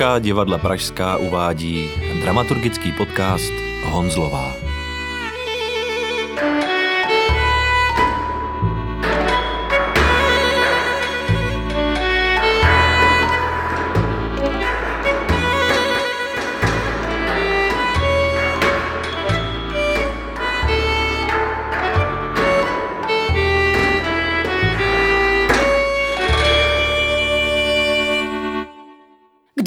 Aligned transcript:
Česká 0.00 0.18
divadla 0.18 0.58
Pražská 0.58 1.16
uvádí 1.16 1.90
dramaturgický 2.24 2.92
podcast 2.92 3.52
Honzlová. 3.84 4.69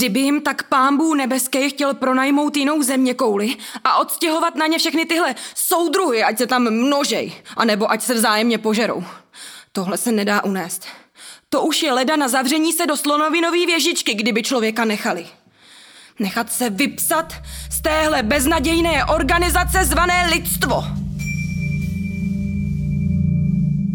Kdyby 0.04 0.20
jim 0.20 0.42
tak 0.42 0.64
pámbů 0.64 1.14
nebeský 1.14 1.70
chtěl 1.70 1.94
pronajmout 1.94 2.58
jinou 2.58 2.84
země 2.84 3.14
kouli 3.14 3.56
a 3.84 3.98
odstěhovat 3.98 4.56
na 4.56 4.68
ně 4.68 4.78
všechny 4.78 5.06
tyhle 5.06 5.36
soudruhy, 5.56 6.24
ať 6.24 6.38
se 6.38 6.48
tam 6.48 6.72
množej, 6.72 7.34
anebo 7.58 7.92
ať 7.92 8.02
se 8.02 8.14
vzájemně 8.14 8.58
požerou. 8.58 9.04
Tohle 9.72 9.98
se 9.98 10.12
nedá 10.12 10.44
unést. 10.44 10.86
To 11.50 11.62
už 11.62 11.84
je 11.84 11.94
leda 11.94 12.16
na 12.16 12.28
zavření 12.28 12.74
se 12.74 12.86
do 12.86 12.98
slonovinové 12.98 13.66
věžičky, 13.66 14.14
kdyby 14.14 14.44
člověka 14.44 14.86
nechali. 14.86 15.28
Nechat 16.20 16.54
se 16.54 16.70
vypsat 16.70 17.34
z 17.72 17.82
téhle 17.82 18.24
beznadějné 18.24 19.06
organizace 19.06 19.86
zvané 19.86 20.30
lidstvo. 20.30 21.03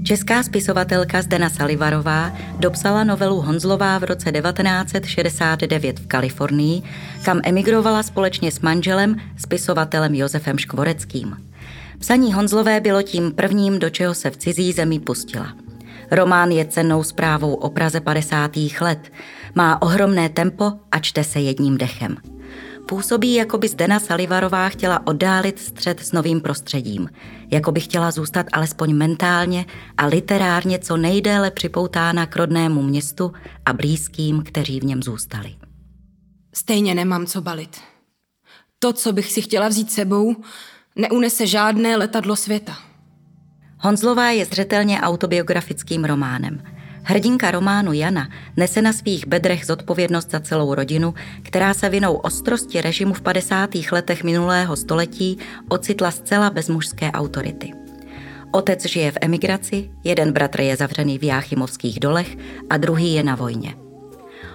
Česká 0.09 0.42
spisovatelka 0.42 1.23
Zdena 1.23 1.51
Salivarová 1.51 2.33
dopsala 2.59 3.05
novelu 3.05 3.41
Honzlová 3.41 3.98
v 3.98 4.05
roce 4.05 4.33
1969 4.33 5.98
v 5.98 6.06
Kalifornii, 6.06 6.83
kam 7.25 7.41
emigrovala 7.45 8.03
společně 8.03 8.53
s 8.53 8.61
manželem, 8.61 9.17
spisovatelem 9.37 10.15
Josefem 10.15 10.59
Škvoreckým. 10.59 11.37
Psaní 11.98 12.33
Honzlové 12.33 12.81
bylo 12.81 13.03
tím 13.03 13.33
prvním, 13.33 13.78
do 13.78 13.91
čeho 13.91 14.15
se 14.15 14.31
v 14.31 14.37
cizí 14.37 14.73
zemi 14.73 15.00
pustila. 15.00 15.56
Román 16.11 16.50
je 16.50 16.65
cennou 16.65 17.03
zprávou 17.03 17.55
o 17.55 17.70
Praze 17.70 18.00
50. 18.00 18.56
let, 18.81 19.12
má 19.55 19.83
ohromné 19.83 20.28
tempo 20.28 20.72
a 20.93 20.98
čte 20.98 21.25
se 21.25 21.41
jedním 21.41 21.78
dechem– 21.78 22.17
Působí, 22.89 23.34
jako 23.34 23.58
by 23.58 23.69
Zdena 23.69 24.00
Salivarová 24.00 24.69
chtěla 24.69 25.06
oddálit 25.06 25.58
střed 25.58 26.00
s 26.00 26.12
novým 26.12 26.41
prostředím, 26.41 27.08
jako 27.50 27.72
by 27.72 27.81
chtěla 27.81 28.11
zůstat 28.11 28.47
alespoň 28.53 28.92
mentálně 28.92 29.67
a 29.97 30.06
literárně 30.06 30.78
co 30.78 30.97
nejdéle 30.97 31.50
připoutána 31.50 32.27
k 32.27 32.36
rodnému 32.36 32.83
městu 32.83 33.33
a 33.66 33.72
blízkým, 33.72 34.42
kteří 34.42 34.81
v 34.81 34.84
něm 34.84 35.03
zůstali. 35.03 35.55
Stejně 36.55 36.94
nemám 36.94 37.27
co 37.27 37.41
balit. 37.41 37.77
To, 38.78 38.92
co 38.92 39.12
bych 39.12 39.33
si 39.33 39.42
chtěla 39.42 39.69
vzít 39.69 39.92
sebou, 39.92 40.36
neunese 40.97 41.47
žádné 41.47 41.97
letadlo 41.97 42.36
světa. 42.36 42.78
Honzlová 43.78 44.31
je 44.31 44.44
zřetelně 44.44 45.00
autobiografickým 45.00 46.05
románem– 46.05 46.62
Hrdinka 47.11 47.51
románu 47.51 47.92
Jana 47.92 48.28
nese 48.56 48.83
na 48.83 48.92
svých 48.92 49.27
bedrech 49.27 49.67
zodpovědnost 49.67 50.31
za 50.31 50.41
celou 50.41 50.75
rodinu, 50.75 51.15
která 51.42 51.75
se 51.75 51.89
vinou 51.89 52.15
ostrosti 52.15 52.81
režimu 52.81 53.15
v 53.15 53.20
50. 53.20 53.70
letech 53.92 54.25
minulého 54.25 54.77
století 54.77 55.39
ocitla 55.69 56.11
zcela 56.11 56.50
bez 56.50 56.69
mužské 56.69 57.12
autority. 57.12 57.73
Otec 58.53 58.87
žije 58.87 59.12
v 59.12 59.19
emigraci, 59.20 59.91
jeden 60.05 60.33
bratr 60.33 60.60
je 60.60 60.77
zavřený 60.77 61.19
v 61.19 61.25
Jáchymovských 61.25 62.00
dolech 62.00 62.37
a 62.71 62.77
druhý 62.77 63.15
je 63.15 63.22
na 63.22 63.34
vojně. 63.34 63.75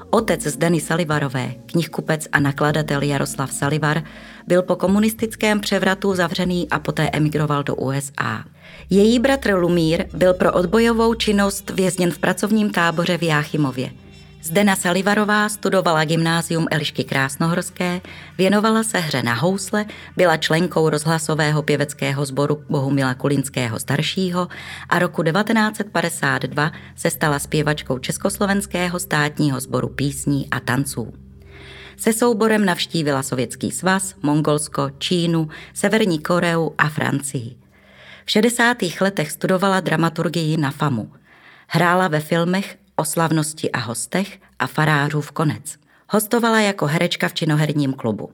Otec 0.09 0.43
Zdeny 0.43 0.81
Salivarové, 0.81 1.53
knihkupec 1.65 2.27
a 2.31 2.39
nakladatel 2.39 3.01
Jaroslav 3.01 3.51
Salivar, 3.51 4.03
byl 4.47 4.61
po 4.61 4.75
komunistickém 4.75 5.59
převratu 5.59 6.15
zavřený 6.15 6.69
a 6.69 6.79
poté 6.79 7.09
emigroval 7.13 7.63
do 7.63 7.75
USA. 7.75 8.45
Její 8.89 9.19
bratr 9.19 9.53
Lumír 9.53 10.05
byl 10.13 10.33
pro 10.33 10.53
odbojovou 10.53 11.13
činnost 11.13 11.69
vězněn 11.69 12.11
v 12.11 12.19
pracovním 12.19 12.69
táboře 12.69 13.17
v 13.17 13.23
Jáchymově. 13.23 13.91
Zdena 14.43 14.75
Salivarová 14.75 15.49
studovala 15.49 16.03
gymnázium 16.03 16.67
Elišky 16.71 17.03
Krásnohorské, 17.03 18.01
věnovala 18.37 18.83
se 18.83 18.99
hře 18.99 19.23
na 19.23 19.33
housle, 19.33 19.85
byla 20.17 20.37
členkou 20.37 20.89
rozhlasového 20.89 21.63
pěveckého 21.63 22.25
sboru 22.25 22.63
Bohumila 22.69 23.13
Kulinského 23.13 23.79
staršího 23.79 24.47
a 24.89 24.99
roku 24.99 25.23
1952 25.23 26.71
se 26.95 27.09
stala 27.09 27.39
zpěvačkou 27.39 27.97
Československého 27.97 28.99
státního 28.99 29.59
sboru 29.59 29.87
písní 29.87 30.47
a 30.51 30.59
tanců. 30.59 31.13
Se 31.97 32.13
souborem 32.13 32.65
navštívila 32.65 33.23
Sovětský 33.23 33.71
svaz, 33.71 34.15
Mongolsko, 34.21 34.89
Čínu, 34.97 35.47
Severní 35.73 36.19
Koreu 36.19 36.69
a 36.77 36.89
Francii. 36.89 37.62
V 38.25 38.31
60. 38.31 38.77
letech 39.01 39.31
studovala 39.31 39.79
dramaturgii 39.79 40.57
na 40.57 40.71
FAMu. 40.71 41.11
Hrála 41.67 42.07
ve 42.07 42.19
filmech 42.19 42.77
O 42.95 43.05
slavnosti 43.05 43.71
a 43.71 43.79
hostech 43.79 44.39
a 44.59 44.67
Farářův 44.67 45.31
konec. 45.31 45.75
Hostovala 46.09 46.59
jako 46.59 46.85
herečka 46.85 47.27
v 47.27 47.33
činoherním 47.33 47.93
klubu. 47.93 48.31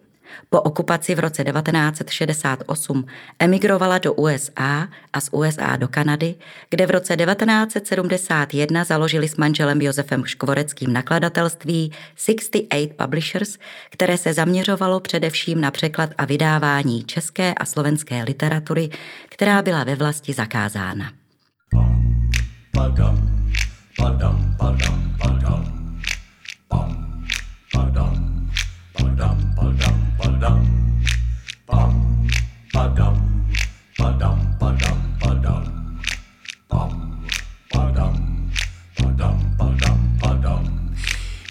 Po 0.50 0.62
okupaci 0.62 1.16
v 1.16 1.19
roce 1.19 1.44
1968 1.44 3.06
emigrovala 3.40 3.97
do 3.97 4.13
USA 4.13 4.88
a 5.13 5.22
z 5.22 5.29
USA 5.31 5.75
do 5.75 5.88
Kanady, 5.88 6.35
kde 6.69 6.85
v 6.85 6.91
roce 6.91 7.16
1971 7.17 8.84
založili 8.84 9.28
s 9.28 9.35
manželem 9.35 9.81
Josefem 9.81 10.25
Škvoreckým 10.25 10.94
nakladatelství 10.94 11.91
68 12.16 12.89
Publishers, 12.97 13.57
které 13.89 14.18
se 14.18 14.34
zaměřovalo 14.34 15.00
především 15.00 15.62
na 15.62 15.72
překlad 15.72 16.09
a 16.18 16.25
vydávání 16.25 17.03
české 17.03 17.53
a 17.53 17.66
slovenské 17.66 18.23
literatury, 18.23 18.89
která 19.29 19.62
byla 19.62 19.84
ve 19.84 19.95
vlasti 19.95 20.34
zakázána. 20.34 21.12
Padam, 22.72 23.51
padam, 23.97 24.56
padam, 24.57 25.16
padam. 25.19 25.79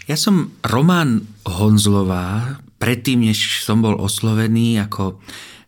Ja 0.09 0.17
som 0.17 0.57
Roman 0.65 1.21
Honzlová, 1.45 2.57
predtým, 2.81 3.29
než 3.29 3.61
som 3.61 3.85
bol 3.85 3.93
oslovený 4.01 4.81
ako 4.81 5.21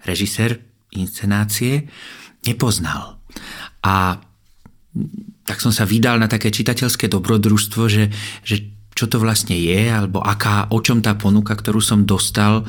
režisér 0.08 0.64
inscenácie, 0.96 1.92
nepoznal. 2.48 3.20
A 3.84 4.16
tak 5.44 5.60
som 5.60 5.69
sa 5.69 5.84
vydal 5.84 6.16
na 6.16 6.24
také 6.24 6.48
čitateľské 6.48 7.12
dobrodružstvo, 7.12 7.82
že, 7.92 8.08
že 8.40 8.64
čo 9.00 9.09
to 9.09 9.16
vlastne 9.16 9.56
je, 9.56 9.88
alebo 9.88 10.21
aká, 10.21 10.69
o 10.69 10.77
čom 10.84 11.00
tá 11.00 11.16
ponuka, 11.16 11.56
ktorú 11.56 11.81
som 11.81 12.05
dostal 12.05 12.69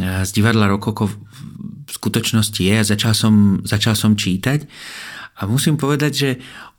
eh, 0.00 0.24
z 0.24 0.30
divadla 0.32 0.72
Rokoko 0.72 1.12
v 1.86 1.90
skutočnosti 1.92 2.56
je 2.56 2.74
a 2.80 2.88
začal 2.88 3.12
som, 3.12 3.60
začal 3.60 3.92
som 3.92 4.16
čítať. 4.16 4.64
A 5.36 5.44
musím 5.44 5.76
povedať, 5.76 6.12
že 6.16 6.30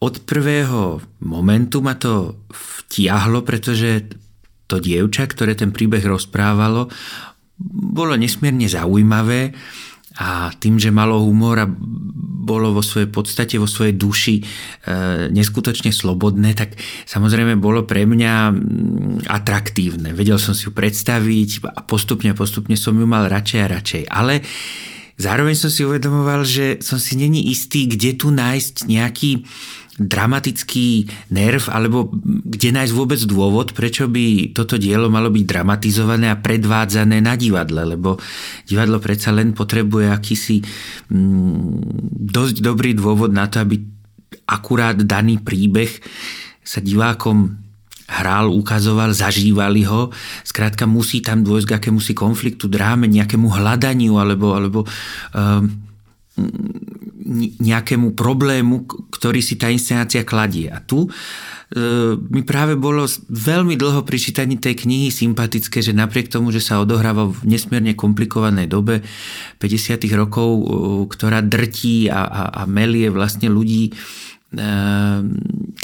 od 0.02 0.26
prvého 0.26 0.98
momentu 1.22 1.86
ma 1.86 1.94
to 1.94 2.42
vtiahlo, 2.50 3.46
pretože 3.46 4.10
to 4.66 4.82
dievča, 4.82 5.30
ktoré 5.30 5.54
ten 5.54 5.70
príbeh 5.70 6.02
rozprávalo, 6.02 6.90
bolo 7.94 8.14
nesmierne 8.18 8.66
zaujímavé 8.66 9.54
a 10.18 10.50
tým, 10.58 10.82
že 10.82 10.90
malo 10.90 11.22
humor 11.22 11.62
a 11.62 11.70
bolo 12.48 12.72
vo 12.72 12.80
svojej 12.80 13.12
podstate, 13.12 13.60
vo 13.60 13.68
svojej 13.68 14.00
duši 14.00 14.40
e, 14.40 14.44
neskutočne 15.30 15.92
slobodné, 15.92 16.56
tak 16.56 16.80
samozrejme 17.04 17.60
bolo 17.60 17.84
pre 17.84 18.08
mňa 18.08 18.34
atraktívne. 19.28 20.16
Vedel 20.16 20.40
som 20.40 20.56
si 20.56 20.66
ju 20.66 20.72
predstaviť 20.72 21.68
a 21.76 21.84
postupne, 21.84 22.32
postupne 22.32 22.80
som 22.80 22.96
ju 22.96 23.04
mal 23.04 23.28
radšej 23.28 23.60
a 23.60 23.72
radšej. 23.76 24.04
Ale 24.08 24.40
zároveň 25.20 25.60
som 25.60 25.68
si 25.68 25.84
uvedomoval, 25.84 26.48
že 26.48 26.80
som 26.80 26.96
si 26.96 27.20
není 27.20 27.52
istý, 27.52 27.92
kde 27.92 28.16
tu 28.16 28.32
nájsť 28.32 28.88
nejaký 28.88 29.44
dramatický 29.98 31.10
nerv, 31.34 31.74
alebo 31.74 32.14
kde 32.46 32.70
nájsť 32.70 32.94
vôbec 32.94 33.18
dôvod, 33.26 33.74
prečo 33.74 34.06
by 34.06 34.54
toto 34.54 34.78
dielo 34.78 35.10
malo 35.10 35.34
byť 35.34 35.44
dramatizované 35.44 36.30
a 36.30 36.38
predvádzané 36.38 37.18
na 37.18 37.34
divadle, 37.34 37.98
lebo 37.98 38.22
divadlo 38.70 39.02
predsa 39.02 39.34
len 39.34 39.58
potrebuje 39.58 40.14
akýsi 40.14 40.62
mm, 41.10 42.30
dosť 42.30 42.62
dobrý 42.62 42.94
dôvod 42.94 43.34
na 43.34 43.50
to, 43.50 43.66
aby 43.66 43.82
akurát 44.46 45.02
daný 45.02 45.42
príbeh 45.42 45.90
sa 46.62 46.78
divákom 46.78 47.58
hral, 48.08 48.54
ukazoval, 48.56 49.12
zažívali 49.12 49.84
ho. 49.84 50.14
Skrátka 50.48 50.88
musí 50.88 51.20
tam 51.20 51.44
dôjsť 51.44 51.68
k 51.68 51.76
akémusi 51.76 52.14
konfliktu, 52.16 52.72
dráme, 52.72 53.10
nejakému 53.12 53.52
hľadaniu 53.52 54.16
alebo, 54.16 54.56
alebo 54.56 54.80
um, 55.36 55.68
nejakému 57.60 58.16
problému, 58.16 58.88
ktorý 59.12 59.44
si 59.44 59.60
tá 59.60 59.68
inscenácia 59.68 60.24
kladie. 60.24 60.72
A 60.72 60.80
tu 60.80 61.12
mi 62.32 62.48
práve 62.48 62.80
bolo 62.80 63.04
veľmi 63.28 63.76
dlho 63.76 64.08
pri 64.08 64.16
čítaní 64.16 64.56
tej 64.56 64.88
knihy 64.88 65.12
sympatické, 65.12 65.84
že 65.84 65.92
napriek 65.92 66.32
tomu, 66.32 66.56
že 66.56 66.64
sa 66.64 66.80
odohráva 66.80 67.28
v 67.28 67.44
nesmierne 67.44 67.92
komplikovanej 67.92 68.72
dobe 68.72 69.04
50. 69.60 70.00
rokov, 70.16 70.48
ktorá 71.12 71.44
drtí 71.44 72.08
a, 72.08 72.24
a, 72.24 72.44
a 72.56 72.62
melie 72.64 73.12
vlastne 73.12 73.52
ľudí 73.52 73.92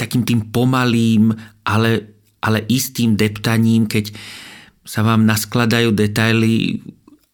takým 0.00 0.24
tým 0.24 0.48
pomalým, 0.48 1.36
ale, 1.68 2.16
ale 2.40 2.64
istým 2.72 3.12
deptaním, 3.12 3.84
keď 3.84 4.16
sa 4.88 5.04
vám 5.04 5.28
naskladajú 5.28 5.92
detaily 5.92 6.80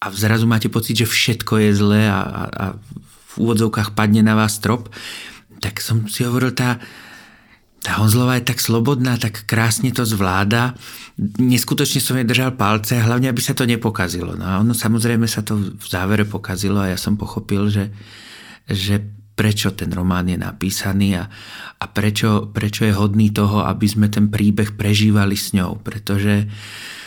a 0.03 0.11
zrazu 0.11 0.51
máte 0.51 0.67
pocit, 0.67 0.99
že 0.99 1.07
všetko 1.07 1.55
je 1.55 1.71
zlé 1.71 2.03
a, 2.11 2.19
a, 2.19 2.43
a 2.51 2.67
v 3.31 3.47
úvodzovkách 3.47 3.94
padne 3.94 4.27
na 4.27 4.35
vás 4.35 4.59
strop, 4.59 4.91
tak 5.61 5.79
som 5.79 6.09
si 6.09 6.25
hovoril, 6.25 6.56
tá, 6.56 6.81
tá 7.85 8.00
Honzlová 8.00 8.41
je 8.41 8.49
tak 8.49 8.59
slobodná, 8.59 9.21
tak 9.21 9.44
krásne 9.44 9.93
to 9.93 10.09
zvláda. 10.09 10.75
Neskutočne 11.21 12.00
som 12.00 12.17
jej 12.17 12.27
držal 12.27 12.56
palce, 12.56 12.97
hlavne 12.97 13.29
aby 13.29 13.41
sa 13.44 13.53
to 13.53 13.69
nepokazilo. 13.69 14.35
No 14.35 14.44
a 14.44 14.55
ono 14.65 14.73
samozrejme 14.73 15.29
sa 15.29 15.44
to 15.44 15.56
v 15.77 15.87
závere 15.87 16.25
pokazilo 16.25 16.81
a 16.81 16.91
ja 16.91 16.99
som 16.99 17.21
pochopil, 17.21 17.69
že, 17.69 17.93
že 18.67 19.05
prečo 19.37 19.73
ten 19.73 19.88
román 19.93 20.29
je 20.29 20.37
napísaný 20.37 21.17
a, 21.17 21.25
a 21.81 21.85
prečo, 21.88 22.53
prečo 22.53 22.85
je 22.85 22.93
hodný 22.93 23.33
toho, 23.33 23.65
aby 23.65 23.88
sme 23.88 24.12
ten 24.12 24.29
príbeh 24.29 24.76
prežívali 24.76 25.37
s 25.37 25.56
ňou. 25.56 25.81
Pretože 25.81 26.44
eh, 26.44 27.00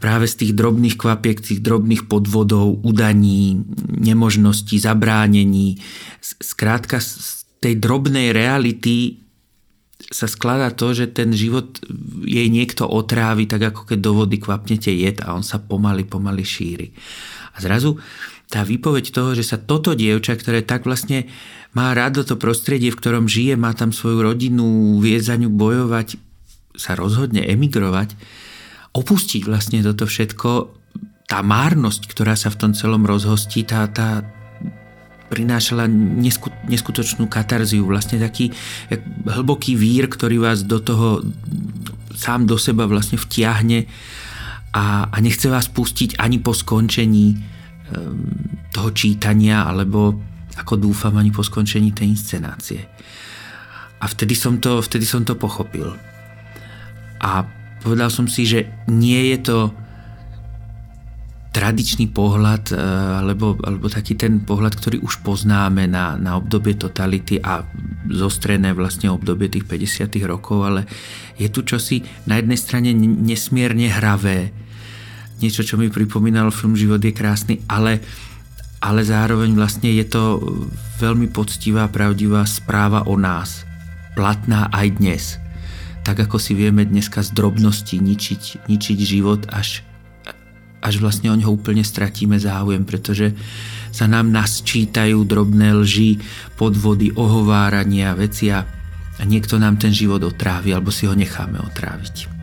práve 0.00 0.26
z 0.28 0.34
tých 0.44 0.52
drobných 0.52 0.96
kvapiek, 1.00 1.40
tých 1.40 1.64
drobných 1.64 2.04
podvodov, 2.06 2.84
udaní, 2.84 3.64
nemožností, 3.88 4.76
zabránení, 4.76 5.80
zkrátka 6.20 7.00
z 7.00 7.48
tej 7.64 7.80
drobnej 7.80 8.36
reality 8.36 9.24
sa 10.12 10.28
skladá 10.28 10.70
to, 10.76 10.92
že 10.92 11.08
ten 11.08 11.32
život 11.32 11.80
jej 12.22 12.52
niekto 12.52 12.84
otrávi, 12.84 13.48
tak 13.48 13.72
ako 13.72 13.88
keď 13.88 13.98
do 13.98 14.12
vody 14.12 14.36
kvapnete 14.36 14.92
jed 14.92 15.24
a 15.24 15.32
on 15.32 15.40
sa 15.40 15.56
pomaly, 15.56 16.04
pomaly 16.04 16.44
šíri. 16.44 16.92
A 17.56 17.64
zrazu 17.64 17.96
tá 18.46 18.62
výpoveď 18.62 19.10
toho, 19.10 19.32
že 19.34 19.42
sa 19.42 19.58
toto 19.58 19.96
dievča, 19.96 20.36
ktoré 20.38 20.62
tak 20.62 20.86
vlastne 20.86 21.26
má 21.74 21.90
rád 21.96 22.22
to 22.22 22.38
prostredie, 22.38 22.92
v 22.92 23.00
ktorom 23.00 23.26
žije, 23.26 23.58
má 23.58 23.74
tam 23.74 23.90
svoju 23.90 24.22
rodinu, 24.22 24.96
vie 25.02 25.18
za 25.18 25.34
ňu 25.34 25.50
bojovať, 25.50 26.20
sa 26.76 26.92
rozhodne 26.94 27.42
emigrovať, 27.42 28.14
opustiť 28.96 29.44
vlastne 29.44 29.84
toto 29.84 30.08
všetko, 30.08 30.50
tá 31.28 31.44
márnosť, 31.44 32.08
ktorá 32.08 32.32
sa 32.32 32.48
v 32.48 32.58
tom 32.64 32.72
celom 32.72 33.04
rozhostí, 33.04 33.68
tá, 33.68 33.84
tá, 33.92 34.24
prinášala 35.26 35.90
neskutočnú 36.70 37.26
katarziu, 37.26 37.82
vlastne 37.82 38.22
taký 38.22 38.54
hlboký 39.26 39.74
vír, 39.74 40.06
ktorý 40.06 40.38
vás 40.38 40.62
do 40.62 40.78
toho 40.78 41.20
sám 42.14 42.46
do 42.46 42.56
seba 42.56 42.86
vlastne 42.86 43.18
vtiahne 43.18 43.90
a, 44.72 45.10
a 45.10 45.16
nechce 45.18 45.50
vás 45.50 45.66
pustiť 45.68 46.16
ani 46.22 46.38
po 46.40 46.54
skončení 46.54 47.34
um, 47.34 48.22
toho 48.70 48.94
čítania, 48.94 49.66
alebo 49.66 50.16
ako 50.56 50.80
dúfam 50.80 51.12
ani 51.18 51.34
po 51.34 51.44
skončení 51.44 51.92
tej 51.92 52.16
inscenácie. 52.16 52.80
A 54.00 54.04
vtedy 54.06 54.38
som 54.38 54.62
to, 54.62 54.80
vtedy 54.80 55.04
som 55.04 55.26
to 55.26 55.36
pochopil. 55.36 55.92
A 57.20 57.44
povedal 57.86 58.10
som 58.10 58.26
si, 58.26 58.42
že 58.42 58.66
nie 58.90 59.30
je 59.30 59.38
to 59.46 59.58
tradičný 61.54 62.10
pohľad, 62.10 62.74
e, 62.74 62.76
alebo, 63.22 63.54
alebo 63.62 63.86
taký 63.86 64.18
ten 64.18 64.42
pohľad, 64.42 64.74
ktorý 64.74 65.00
už 65.06 65.22
poznáme 65.22 65.86
na, 65.86 66.18
na 66.18 66.34
obdobie 66.34 66.74
totality 66.74 67.38
a 67.38 67.64
zostrené 68.10 68.74
vlastne 68.74 69.08
obdobie 69.08 69.48
tých 69.48 69.64
50 69.64 70.18
rokov, 70.26 70.66
ale 70.66 70.84
je 71.38 71.48
tu 71.48 71.62
čosi 71.64 72.02
na 72.26 72.36
jednej 72.36 72.58
strane 72.58 72.90
nesmierne 72.98 73.88
hravé, 73.88 74.52
niečo, 75.40 75.64
čo 75.64 75.80
mi 75.80 75.88
pripomínalo 75.88 76.52
film 76.52 76.76
Život 76.76 77.00
je 77.00 77.14
krásny, 77.16 77.54
ale, 77.70 78.04
ale 78.84 79.00
zároveň 79.00 79.56
vlastne 79.56 79.88
je 79.96 80.04
to 80.04 80.42
veľmi 81.00 81.32
poctivá, 81.32 81.88
pravdivá 81.88 82.44
správa 82.44 83.08
o 83.08 83.16
nás, 83.16 83.64
platná 84.12 84.68
aj 84.76 84.86
dnes. 85.00 85.45
Tak 86.06 86.30
ako 86.30 86.38
si 86.38 86.54
vieme 86.54 86.86
dneska 86.86 87.18
z 87.26 87.34
drobnosti 87.34 87.98
ničiť, 87.98 88.70
ničiť 88.70 88.98
život 89.02 89.50
až 89.50 89.82
až 90.86 91.02
vlastne 91.02 91.34
o 91.34 91.36
ňo 91.36 91.50
úplne 91.50 91.82
stratíme 91.82 92.38
záujem, 92.38 92.86
pretože 92.86 93.34
sa 93.90 94.06
nám 94.06 94.30
nasčítajú 94.30 95.18
drobné 95.26 95.74
lži, 95.82 96.22
podvody, 96.54 97.10
ohovárania, 97.10 98.14
veci 98.14 98.54
a 98.54 98.62
niekto 99.26 99.58
nám 99.58 99.82
ten 99.82 99.90
život 99.90 100.22
otrávi 100.22 100.70
alebo 100.70 100.94
si 100.94 101.10
ho 101.10 101.14
necháme 101.18 101.58
otráviť. 101.58 102.35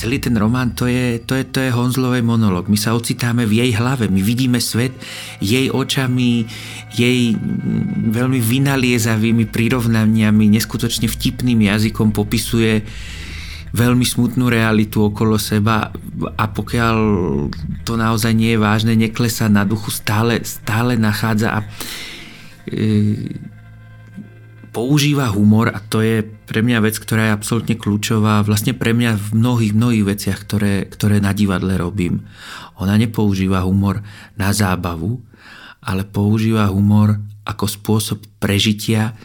Celý 0.00 0.16
ten 0.16 0.32
román 0.32 0.72
to 0.72 0.88
je, 0.88 1.20
to 1.20 1.36
je, 1.36 1.44
to 1.44 1.60
je 1.60 1.68
Honzlovej 1.68 2.24
monolog. 2.24 2.72
My 2.72 2.80
sa 2.80 2.96
ocitáme 2.96 3.44
v 3.44 3.60
jej 3.60 3.76
hlave, 3.76 4.08
my 4.08 4.24
vidíme 4.24 4.56
svet 4.56 4.96
jej 5.44 5.68
očami, 5.68 6.48
jej 6.96 7.36
veľmi 8.08 8.40
vynaliezavými 8.40 9.44
prirovnaniami, 9.52 10.56
neskutočne 10.56 11.04
vtipným 11.04 11.68
jazykom 11.68 12.16
popisuje 12.16 12.80
veľmi 13.76 14.00
smutnú 14.08 14.48
realitu 14.48 15.04
okolo 15.04 15.36
seba 15.36 15.92
a 16.32 16.44
pokiaľ 16.48 16.96
to 17.84 18.00
naozaj 18.00 18.32
nie 18.32 18.56
je 18.56 18.62
vážne, 18.64 18.96
neklesa 18.96 19.52
na 19.52 19.68
duchu, 19.68 19.92
stále, 19.92 20.40
stále 20.48 20.96
nachádza 20.96 21.60
a 21.60 21.68
e, 22.72 23.36
používa 24.70 25.30
humor 25.34 25.70
a 25.70 25.78
to 25.82 26.02
je 26.02 26.22
pre 26.22 26.62
mňa 26.62 26.78
vec, 26.82 26.98
ktorá 26.98 27.30
je 27.30 27.36
absolútne 27.36 27.74
kľúčová 27.74 28.42
vlastne 28.46 28.74
pre 28.74 28.94
mňa 28.94 29.18
v 29.18 29.28
mnohých, 29.34 29.74
mnohých 29.74 30.04
veciach, 30.06 30.38
ktoré, 30.46 30.86
ktoré 30.86 31.18
na 31.18 31.34
divadle 31.34 31.74
robím. 31.78 32.26
Ona 32.78 32.96
nepoužíva 32.96 33.66
humor 33.66 34.02
na 34.38 34.54
zábavu, 34.54 35.20
ale 35.82 36.06
používa 36.06 36.70
humor 36.70 37.18
ako 37.44 37.66
spôsob 37.66 38.18
prežitia, 38.38 39.18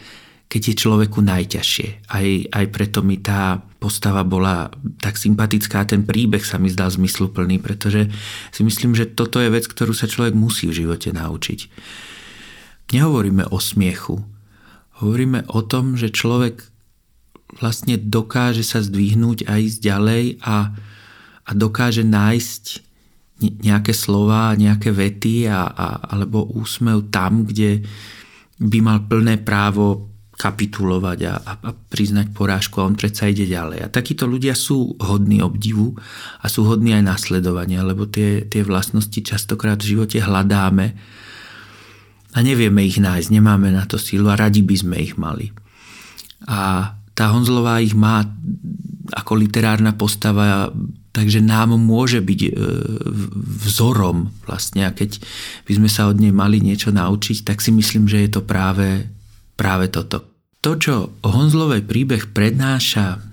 keď 0.46 0.62
je 0.72 0.76
človeku 0.78 1.20
najťažšie. 1.22 2.10
Aj, 2.10 2.28
aj 2.50 2.66
preto 2.70 3.02
mi 3.02 3.22
tá 3.22 3.60
postava 3.82 4.26
bola 4.26 4.74
tak 4.98 5.18
sympatická, 5.20 5.86
ten 5.86 6.06
príbeh 6.06 6.42
sa 6.42 6.58
mi 6.58 6.74
zdal 6.74 6.90
zmysluplný, 6.90 7.62
pretože 7.62 8.10
si 8.50 8.62
myslím, 8.66 8.98
že 8.98 9.10
toto 9.10 9.38
je 9.38 9.54
vec, 9.54 9.66
ktorú 9.70 9.94
sa 9.94 10.10
človek 10.10 10.34
musí 10.34 10.66
v 10.70 10.86
živote 10.86 11.14
naučiť. 11.14 11.60
Nehovoríme 12.94 13.50
o 13.50 13.58
smiechu. 13.58 14.35
Hovoríme 15.04 15.48
o 15.52 15.60
tom, 15.66 16.00
že 16.00 16.14
človek 16.14 16.64
vlastne 17.60 18.00
dokáže 18.00 18.64
sa 18.64 18.80
zdvihnúť 18.84 19.48
a 19.48 19.60
ísť 19.60 19.80
ďalej 19.80 20.24
a, 20.44 20.72
a 21.46 21.52
dokáže 21.52 22.04
nájsť 22.04 22.64
nejaké 23.44 23.92
slova, 23.92 24.56
nejaké 24.56 24.96
vety 24.96 25.52
a, 25.52 25.68
a, 25.68 25.88
alebo 26.16 26.48
úsmev 26.56 27.12
tam, 27.12 27.44
kde 27.44 27.84
by 28.60 28.80
mal 28.80 29.04
plné 29.04 29.44
právo 29.44 30.16
kapitulovať 30.36 31.20
a, 31.32 31.34
a, 31.40 31.52
a 31.64 31.70
priznať 31.72 32.36
porážku 32.36 32.80
a 32.80 32.88
on 32.88 32.96
predsa 32.96 33.32
ide 33.32 33.48
ďalej. 33.48 33.88
A 33.88 33.92
takíto 33.92 34.28
ľudia 34.28 34.52
sú 34.52 34.96
hodní 35.00 35.40
obdivu 35.40 35.96
a 36.44 36.46
sú 36.52 36.68
hodní 36.68 36.92
aj 36.92 37.08
nasledovania, 37.08 37.88
lebo 37.88 38.08
tie, 38.08 38.44
tie 38.48 38.64
vlastnosti 38.64 39.16
častokrát 39.16 39.80
v 39.80 39.96
živote 39.96 40.20
hľadáme 40.20 40.96
a 42.36 42.38
nevieme 42.44 42.84
ich 42.84 43.00
nájsť, 43.00 43.32
nemáme 43.32 43.72
na 43.72 43.88
to 43.88 43.96
sílu 43.96 44.28
a 44.28 44.36
radi 44.36 44.60
by 44.60 44.76
sme 44.76 44.96
ich 45.00 45.16
mali. 45.16 45.56
A 46.52 46.92
tá 47.16 47.32
Honzlová 47.32 47.80
ich 47.80 47.96
má 47.96 48.28
ako 49.16 49.40
literárna 49.40 49.96
postava, 49.96 50.68
takže 51.16 51.40
nám 51.40 51.80
môže 51.80 52.20
byť 52.20 52.40
e, 52.44 52.52
vzorom 53.64 54.36
vlastne 54.44 54.84
a 54.84 54.92
keď 54.92 55.24
by 55.64 55.74
sme 55.80 55.90
sa 55.90 56.12
od 56.12 56.20
nej 56.20 56.36
mali 56.36 56.60
niečo 56.60 56.92
naučiť, 56.92 57.48
tak 57.48 57.64
si 57.64 57.72
myslím, 57.72 58.12
že 58.12 58.28
je 58.28 58.30
to 58.36 58.42
práve 58.44 59.08
práve 59.56 59.88
toto. 59.88 60.28
To, 60.62 60.76
čo 60.76 61.16
Honzlovej 61.24 61.88
príbeh 61.88 62.36
prednáša 62.36 63.24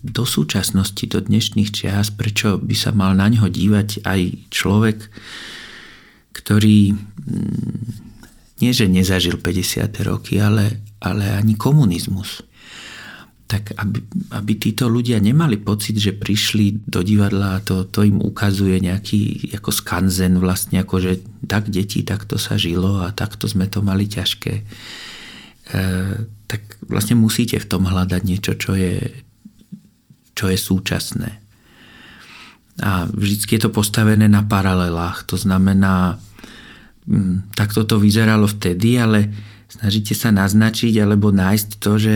do 0.00 0.24
súčasnosti, 0.24 1.04
do 1.06 1.20
dnešných 1.20 1.70
čias, 1.70 2.08
prečo 2.08 2.56
by 2.56 2.74
sa 2.74 2.90
mal 2.90 3.12
na 3.12 3.28
ňo 3.28 3.52
dívať 3.52 4.02
aj 4.02 4.20
človek, 4.48 4.98
ktorý 6.32 6.96
mm, 6.96 7.79
nie 8.60 8.72
že 8.76 8.86
nezažil 8.86 9.40
50. 9.40 9.90
roky, 10.04 10.38
ale, 10.38 10.84
ale 11.00 11.34
ani 11.36 11.56
komunizmus. 11.56 12.44
Tak 13.50 13.74
aby, 13.82 13.98
aby 14.38 14.52
títo 14.62 14.86
ľudia 14.86 15.18
nemali 15.18 15.58
pocit, 15.58 15.98
že 15.98 16.14
prišli 16.14 16.86
do 16.86 17.02
divadla 17.02 17.58
a 17.58 17.62
to, 17.64 17.88
to 17.90 18.06
im 18.06 18.22
ukazuje 18.22 18.78
nejaký 18.78 19.50
ako 19.58 19.74
skanzen 19.74 20.38
vlastne, 20.38 20.78
ako 20.78 21.02
že 21.02 21.12
tak 21.50 21.66
deti, 21.66 22.06
takto 22.06 22.38
sa 22.38 22.54
žilo 22.54 23.02
a 23.02 23.10
takto 23.10 23.50
sme 23.50 23.66
to 23.66 23.82
mali 23.82 24.06
ťažké 24.06 24.62
Eh, 25.70 26.14
tak 26.50 26.82
vlastne 26.90 27.14
musíte 27.14 27.62
v 27.62 27.68
tom 27.70 27.86
hľadať 27.86 28.22
niečo, 28.26 28.58
čo 28.58 28.74
je, 28.74 29.22
čo 30.34 30.50
je 30.50 30.58
súčasné. 30.58 31.30
A 32.82 33.06
vždy 33.06 33.46
je 33.46 33.60
to 33.62 33.70
postavené 33.70 34.26
na 34.26 34.42
paralelách. 34.42 35.30
To 35.30 35.38
znamená, 35.38 36.18
takto 37.58 37.82
to 37.82 37.98
vyzeralo 37.98 38.46
vtedy, 38.46 38.98
ale 38.98 39.30
snažíte 39.66 40.14
sa 40.14 40.30
naznačiť 40.30 40.94
alebo 41.02 41.34
nájsť 41.34 41.68
to, 41.82 41.92
že 41.98 42.14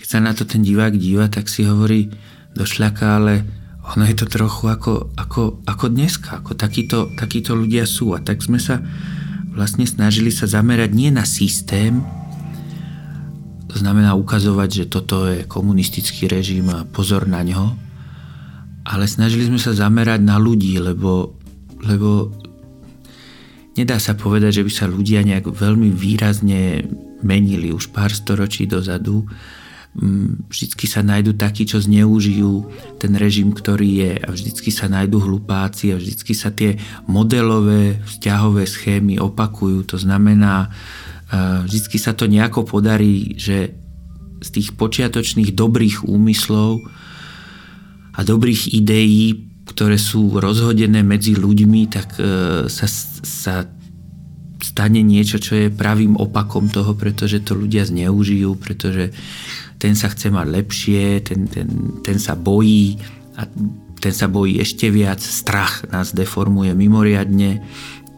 keď 0.00 0.06
sa 0.08 0.20
na 0.20 0.32
to 0.36 0.44
ten 0.44 0.60
divák 0.60 0.96
díva, 0.96 1.32
tak 1.32 1.48
si 1.48 1.64
hovorí 1.64 2.12
do 2.52 2.64
šľaka, 2.68 3.06
ale 3.18 3.34
ono 3.84 4.04
je 4.08 4.16
to 4.16 4.26
trochu 4.28 4.68
ako, 4.68 5.12
ako, 5.16 5.60
ako 5.64 5.86
dneska, 5.92 6.40
ako 6.40 6.56
takíto, 6.56 7.12
takíto 7.16 7.52
ľudia 7.56 7.84
sú. 7.84 8.16
A 8.16 8.20
tak 8.20 8.40
sme 8.40 8.56
sa 8.56 8.80
vlastne 9.52 9.84
snažili 9.84 10.32
sa 10.32 10.48
zamerať 10.48 10.90
nie 10.92 11.08
na 11.12 11.24
systém, 11.24 12.04
to 13.74 13.82
znamená 13.82 14.14
ukazovať, 14.14 14.68
že 14.70 14.84
toto 14.86 15.26
je 15.26 15.50
komunistický 15.50 16.30
režim 16.30 16.70
a 16.70 16.86
pozor 16.86 17.26
na 17.26 17.42
ňo, 17.42 17.74
ale 18.86 19.10
snažili 19.10 19.50
sme 19.50 19.58
sa 19.58 19.74
zamerať 19.74 20.22
na 20.22 20.38
ľudí, 20.38 20.78
lebo, 20.78 21.34
lebo 21.82 22.30
nedá 23.74 23.98
sa 23.98 24.14
povedať, 24.14 24.62
že 24.62 24.66
by 24.66 24.72
sa 24.72 24.86
ľudia 24.90 25.20
nejak 25.26 25.50
veľmi 25.50 25.90
výrazne 25.90 26.86
menili 27.22 27.70
už 27.74 27.90
pár 27.90 28.12
storočí 28.14 28.66
dozadu. 28.68 29.26
Mm, 29.94 30.50
vždycky 30.50 30.90
sa 30.90 31.06
nájdu 31.06 31.38
takí, 31.38 31.64
čo 31.66 31.78
zneužijú 31.78 32.66
ten 32.98 33.14
režim, 33.14 33.54
ktorý 33.54 33.90
je 34.02 34.12
a 34.18 34.28
vždycky 34.34 34.74
sa 34.74 34.90
nájdu 34.90 35.22
hlupáci 35.22 35.94
a 35.94 36.00
vždycky 36.02 36.34
sa 36.34 36.50
tie 36.50 36.74
modelové 37.06 38.02
vzťahové 38.02 38.66
schémy 38.66 39.22
opakujú. 39.22 39.86
To 39.94 39.96
znamená, 39.98 40.74
vždycky 41.64 41.96
sa 41.98 42.12
to 42.12 42.26
nejako 42.26 42.66
podarí, 42.66 43.38
že 43.38 43.74
z 44.44 44.48
tých 44.52 44.76
počiatočných 44.76 45.56
dobrých 45.56 46.04
úmyslov 46.04 46.84
a 48.14 48.20
dobrých 48.20 48.76
ideí, 48.76 49.53
ktoré 49.64 49.96
sú 49.96 50.36
rozhodené 50.36 51.00
medzi 51.00 51.32
ľuďmi, 51.34 51.82
tak 51.88 52.20
sa, 52.68 52.86
sa 53.24 53.54
stane 54.60 55.00
niečo, 55.04 55.36
čo 55.36 55.56
je 55.56 55.68
pravým 55.68 56.16
opakom 56.16 56.72
toho, 56.72 56.96
pretože 56.96 57.44
to 57.44 57.52
ľudia 57.56 57.84
zneužijú, 57.84 58.56
pretože 58.56 59.12
ten 59.76 59.92
sa 59.92 60.08
chce 60.08 60.32
mať 60.32 60.46
lepšie, 60.48 61.04
ten, 61.20 61.44
ten, 61.44 61.68
ten 62.00 62.16
sa 62.16 62.32
bojí 62.32 62.96
a 63.36 63.44
ten 64.00 64.12
sa 64.12 64.28
bojí 64.28 64.60
ešte 64.60 64.88
viac, 64.88 65.20
strach 65.20 65.84
nás 65.92 66.16
deformuje 66.16 66.72
mimoriadne. 66.72 67.60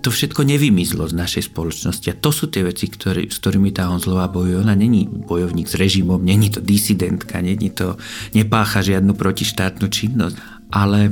To 0.07 0.15
všetko 0.15 0.47
nevymizlo 0.47 1.11
z 1.11 1.19
našej 1.19 1.51
spoločnosti 1.51 2.07
a 2.15 2.19
to 2.19 2.31
sú 2.31 2.47
tie 2.47 2.63
veci, 2.63 2.87
ktorý, 2.87 3.27
s 3.27 3.43
ktorými 3.43 3.75
tá 3.75 3.91
Honzlová 3.91 4.31
bojuje. 4.31 4.63
Ona 4.63 4.79
není 4.79 5.11
bojovník 5.11 5.67
s 5.67 5.75
režimom, 5.75 6.23
není 6.23 6.51
to 6.55 6.63
disidentka, 6.63 7.43
není 7.43 7.75
to, 7.75 7.99
nepácha 8.31 8.87
žiadnu 8.87 9.19
protištátnu 9.19 9.87
činnosť, 9.91 10.37
ale, 10.71 11.11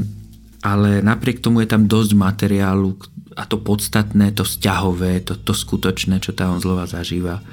ale 0.65 1.05
napriek 1.05 1.45
tomu 1.45 1.61
je 1.61 1.69
tam 1.69 1.85
dosť 1.85 2.17
materiálu 2.17 2.97
a 3.37 3.45
to 3.45 3.61
podstatné, 3.61 4.33
to 4.33 4.49
vzťahové, 4.49 5.21
to, 5.29 5.37
to 5.37 5.53
skutočné, 5.53 6.25
čo 6.25 6.33
tá 6.33 6.49
Honzlová 6.49 6.89
zažíva 6.89 7.45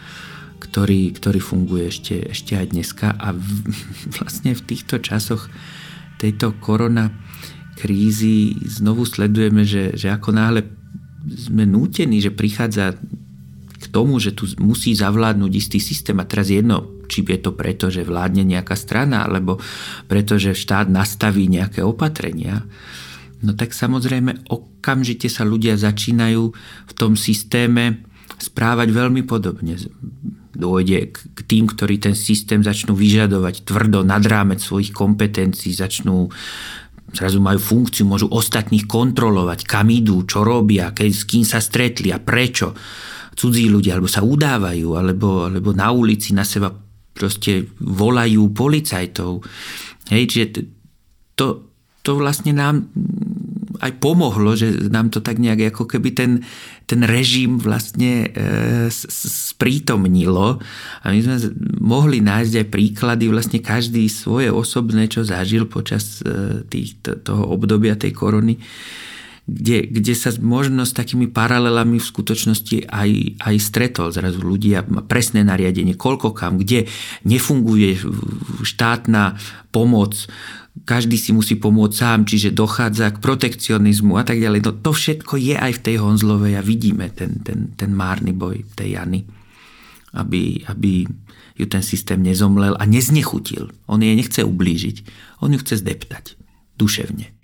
ktorý, 0.62 1.12
ktorý 1.18 1.42
funguje 1.42 1.90
ešte, 1.90 2.16
ešte 2.32 2.54
aj 2.54 2.66
dneska. 2.72 3.18
A 3.18 3.34
v, 3.34 3.44
vlastne 4.22 4.54
v 4.54 4.62
týchto 4.62 5.02
časoch 5.02 5.50
tejto 6.22 6.54
korona 6.62 7.10
krízy 7.82 8.54
znovu 8.62 9.10
sledujeme, 9.10 9.66
že, 9.66 9.98
že 9.98 10.14
ako 10.14 10.30
náhle 10.38 10.62
sme 11.26 11.66
nútení, 11.66 12.22
že 12.22 12.30
prichádza 12.30 12.94
k 13.82 13.86
tomu, 13.90 14.22
že 14.22 14.38
tu 14.38 14.46
musí 14.62 14.94
zavládnuť 14.94 15.52
istý 15.58 15.82
systém 15.82 16.14
a 16.22 16.30
teraz 16.30 16.54
jedno, 16.54 17.01
či 17.12 17.28
je 17.28 17.40
to 17.44 17.52
preto, 17.52 17.92
že 17.92 18.08
vládne 18.08 18.48
nejaká 18.48 18.80
strana, 18.80 19.28
alebo 19.28 19.60
preto, 20.08 20.40
že 20.40 20.56
štát 20.56 20.88
nastaví 20.88 21.52
nejaké 21.52 21.84
opatrenia, 21.84 22.64
no 23.44 23.52
tak 23.52 23.76
samozrejme 23.76 24.48
okamžite 24.48 25.28
sa 25.28 25.44
ľudia 25.44 25.76
začínajú 25.76 26.44
v 26.88 26.94
tom 26.96 27.20
systéme 27.20 28.08
správať 28.40 28.90
veľmi 28.96 29.28
podobne 29.28 29.76
dôjde 30.52 31.16
k 31.16 31.40
tým, 31.48 31.66
ktorí 31.66 31.98
ten 31.98 32.14
systém 32.14 32.62
začnú 32.62 32.94
vyžadovať 32.94 33.66
tvrdo 33.66 34.04
nad 34.04 34.22
rámec 34.22 34.60
svojich 34.60 34.92
kompetencií, 34.92 35.72
začnú 35.74 36.30
zrazu 37.12 37.44
majú 37.44 37.60
funkciu, 37.60 38.08
môžu 38.08 38.32
ostatných 38.32 38.88
kontrolovať, 38.88 39.68
kam 39.68 39.92
idú, 39.92 40.24
čo 40.24 40.48
robia, 40.48 40.96
keď, 40.96 41.10
s 41.12 41.24
kým 41.28 41.44
sa 41.44 41.60
stretli 41.60 42.12
a 42.12 42.24
prečo. 42.24 42.72
Cudzí 43.36 43.68
ľudia, 43.68 43.96
alebo 43.96 44.12
sa 44.12 44.24
udávajú, 44.24 44.96
alebo, 44.96 45.48
alebo 45.48 45.72
na 45.76 45.92
ulici 45.92 46.36
na 46.36 46.44
seba 46.44 46.72
proste 47.12 47.68
volajú 47.80 48.50
policajtov. 48.52 49.44
Hej, 50.10 50.24
čiže 50.32 50.48
to, 51.36 51.72
to 52.02 52.12
vlastne 52.18 52.56
nám 52.56 52.90
aj 53.82 53.98
pomohlo, 53.98 54.54
že 54.54 54.94
nám 54.94 55.10
to 55.10 55.26
tak 55.26 55.42
nejak 55.42 55.74
ako 55.74 55.90
keby 55.90 56.14
ten, 56.14 56.46
ten 56.86 57.02
režim 57.02 57.58
vlastne 57.58 58.30
e, 58.30 58.94
sprítomnilo 58.94 60.62
a 61.02 61.06
my 61.10 61.20
sme 61.20 61.38
mohli 61.82 62.22
nájsť 62.22 62.54
aj 62.62 62.68
príklady 62.70 63.26
vlastne 63.26 63.58
každý 63.58 64.06
svoje 64.06 64.54
osobné, 64.54 65.10
čo 65.10 65.26
zažil 65.26 65.66
počas 65.66 66.22
e, 66.22 66.62
tých, 66.70 67.02
toho 67.02 67.50
obdobia 67.50 67.98
tej 67.98 68.14
korony, 68.14 68.62
kde, 69.50 69.90
kde 69.90 70.14
sa 70.14 70.30
možno 70.38 70.86
s 70.86 70.94
takými 70.94 71.26
paralelami 71.28 71.98
v 71.98 72.10
skutočnosti 72.10 72.88
aj, 72.88 73.10
aj 73.42 73.56
stretol. 73.58 74.14
Zrazu 74.14 74.40
ľudia 74.40 74.86
presné 75.10 75.42
nariadenie, 75.42 75.98
koľko 75.98 76.32
kam, 76.32 76.62
kde 76.62 76.86
nefunguje 77.26 77.98
štátna 78.62 79.42
pomoc, 79.74 80.30
každý 80.88 81.20
si 81.20 81.36
musí 81.36 81.60
pomôcť 81.60 81.94
sám, 81.94 82.20
čiže 82.24 82.56
dochádza 82.56 83.12
k 83.12 83.22
protekcionizmu 83.22 84.16
a 84.16 84.24
tak 84.24 84.40
ďalej. 84.40 84.64
No 84.64 84.72
to 84.80 84.92
všetko 84.96 85.36
je 85.36 85.56
aj 85.60 85.78
v 85.78 85.84
tej 85.84 85.96
Honzlovej 86.00 86.56
a 86.56 86.64
vidíme 86.64 87.12
ten, 87.12 87.44
ten, 87.44 87.76
ten 87.76 87.92
márny 87.92 88.32
boj 88.32 88.64
tej 88.80 88.96
Jany, 88.96 89.28
aby, 90.16 90.64
aby 90.72 91.04
ju 91.60 91.66
ten 91.68 91.84
systém 91.84 92.24
nezomlel 92.24 92.80
a 92.80 92.84
neznechutil. 92.88 93.68
On 93.92 94.00
jej 94.00 94.16
nechce 94.16 94.48
ublížiť, 94.48 94.98
on 95.44 95.52
ju 95.52 95.60
chce 95.60 95.84
zdeptať 95.84 96.40
duševne. 96.80 97.36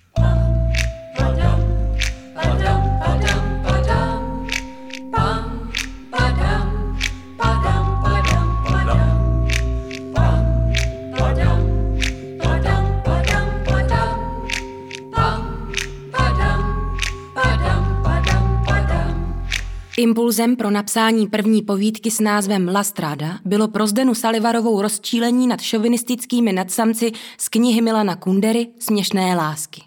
Impulzem 20.00 20.56
pro 20.56 20.72
napsání 20.72 21.28
první 21.28 21.62
povídky 21.62 22.12
s 22.12 22.20
názvem 22.20 22.68
La 22.68 22.84
Strada 22.84 23.40
bylo 23.46 23.68
pro 23.68 23.88
Zdenu 23.88 24.16
Salivarovou 24.16 24.82
rozčílení 24.82 25.48
nad 25.48 25.62
šovinistickými 25.62 26.54
nadsamci 26.54 27.12
z 27.38 27.50
knihy 27.50 27.82
Milana 27.82 28.16
Kundery 28.16 28.68
Směšné 28.80 29.36
lásky. 29.36 29.82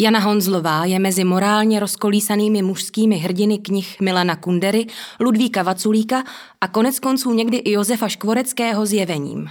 Jana 0.00 0.18
Honzlová 0.18 0.84
je 0.84 0.98
mezi 0.98 1.24
morálně 1.24 1.80
rozkolísanými 1.80 2.62
mužskými 2.62 3.16
hrdiny 3.16 3.58
knih 3.58 4.00
Milana 4.00 4.36
Kundery, 4.36 4.86
Ludvíka 5.20 5.62
Vaculíka 5.62 6.24
a 6.60 6.68
konec 6.68 6.98
konců 6.98 7.32
někdy 7.32 7.56
i 7.56 7.70
Josefa 7.70 8.08
Škvoreckého 8.08 8.86
zjevením. 8.86 9.50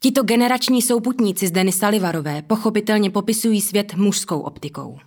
Tito 0.00 0.22
generační 0.22 0.82
souputníci 0.82 1.46
Zdeny 1.46 1.72
Salivarové 1.72 2.42
pochopitelně 2.42 3.10
popisují 3.10 3.60
svět 3.60 3.94
mužskou 3.94 4.40
optikou. 4.40 4.98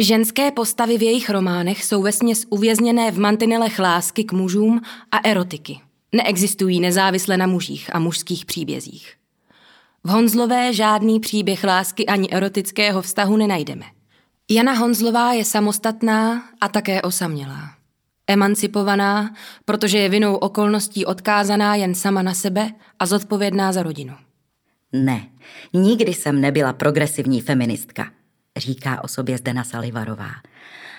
Ženské 0.00 0.50
postavy 0.50 0.98
v 0.98 1.02
jejich 1.02 1.30
románech 1.30 1.84
jsou 1.84 2.02
vesměs 2.02 2.44
uvězněné 2.50 3.10
v 3.10 3.18
mantinelech 3.18 3.78
lásky 3.78 4.24
k 4.24 4.32
mužům 4.32 4.80
a 5.12 5.18
erotiky. 5.24 5.80
Neexistují 6.12 6.80
nezávisle 6.80 7.36
na 7.36 7.46
mužích 7.46 7.94
a 7.94 7.98
mužských 7.98 8.46
příbězích. 8.46 9.14
V 10.04 10.08
Honzlové 10.08 10.72
žádný 10.72 11.20
příběh 11.20 11.64
lásky 11.64 12.06
ani 12.06 12.28
erotického 12.30 13.02
vztahu 13.02 13.36
nenajdeme. 13.36 13.84
Jana 14.50 14.72
Honzlová 14.72 15.32
je 15.32 15.44
samostatná 15.44 16.42
a 16.60 16.68
také 16.68 17.02
osamělá. 17.02 17.70
Emancipovaná, 18.26 19.34
protože 19.64 19.98
je 19.98 20.08
vinou 20.08 20.34
okolností 20.34 21.06
odkázaná 21.06 21.74
jen 21.74 21.94
sama 21.94 22.22
na 22.22 22.34
sebe 22.34 22.70
a 22.98 23.06
zodpovědná 23.06 23.72
za 23.72 23.82
rodinu. 23.82 24.14
Ne, 24.92 25.28
nikdy 25.72 26.14
jsem 26.14 26.40
nebyla 26.40 26.72
progresivní 26.72 27.40
feministka 27.40 28.06
říká 28.56 29.04
o 29.04 29.08
sobě 29.08 29.38
Zdena 29.38 29.64
Salivarová. 29.64 30.30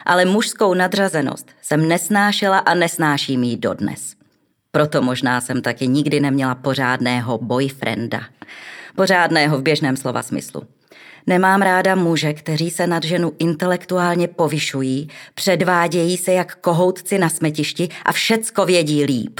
Ale 0.05 0.25
mužskou 0.25 0.73
nadřazenost 0.73 1.51
jsem 1.61 1.87
nesnášela 1.87 2.57
a 2.57 2.73
nesnáším 2.73 3.43
ji 3.43 3.57
dodnes. 3.57 4.15
Proto 4.71 5.01
možná 5.01 5.41
jsem 5.41 5.61
taky 5.61 5.87
nikdy 5.87 6.19
neměla 6.19 6.55
pořádného 6.55 7.37
boyfrienda. 7.37 8.21
Pořádného 8.95 9.57
v 9.57 9.61
běžném 9.61 9.97
slova 9.97 10.23
smyslu. 10.23 10.63
Nemám 11.27 11.61
ráda 11.61 11.95
muže, 11.95 12.33
kteří 12.33 12.69
se 12.69 12.87
nad 12.87 13.03
ženu 13.03 13.33
intelektuálně 13.39 14.27
povyšují, 14.27 15.09
předvádějí 15.33 16.17
se 16.17 16.33
jak 16.33 16.55
kohoutci 16.55 17.17
na 17.17 17.29
smetišti 17.29 17.89
a 18.05 18.11
všecko 18.11 18.65
vědí 18.65 19.03
líp. 19.03 19.39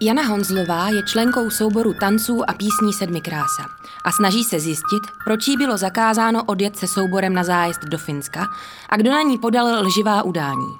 Jana 0.00 0.22
Honzlová 0.22 0.88
je 0.88 1.02
členkou 1.02 1.50
souboru 1.50 1.94
tanců 2.00 2.50
a 2.50 2.52
písní 2.52 2.92
Sedmi 2.92 3.20
krása 3.20 3.62
a 4.04 4.12
snaží 4.12 4.44
se 4.44 4.60
zjistit, 4.60 5.02
proč 5.24 5.48
jí 5.48 5.56
bylo 5.56 5.76
zakázáno 5.76 6.44
odjet 6.44 6.76
se 6.76 6.86
souborem 6.86 7.34
na 7.34 7.44
zájezd 7.44 7.84
do 7.84 7.98
Finska 7.98 8.46
a 8.88 8.96
kdo 8.96 9.10
na 9.10 9.22
ní 9.22 9.38
podal 9.38 9.86
lživá 9.86 10.22
udání. 10.22 10.76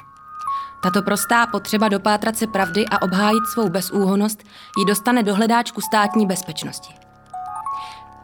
Tato 0.83 1.03
prostá 1.03 1.47
potřeba 1.47 1.89
dopátrat 1.89 2.37
se 2.37 2.47
pravdy 2.47 2.85
a 2.91 3.03
obhájit 3.03 3.47
svou 3.53 3.69
bezúhonost 3.69 4.43
ji 4.79 4.85
dostane 4.85 5.23
do 5.23 5.35
hledáčku 5.35 5.81
státní 5.81 6.27
bezpečnosti. 6.27 6.95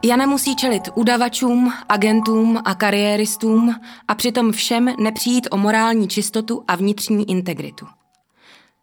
Jana 0.04 0.26
musí 0.26 0.56
čelit 0.56 0.88
udavačům, 0.94 1.72
agentům 1.88 2.60
a 2.64 2.74
kariéristům 2.74 3.74
a 4.08 4.14
přitom 4.14 4.52
všem 4.52 4.94
nepřijít 4.98 5.48
o 5.50 5.56
morální 5.56 6.08
čistotu 6.08 6.64
a 6.68 6.76
vnitřní 6.76 7.30
integritu. 7.30 7.86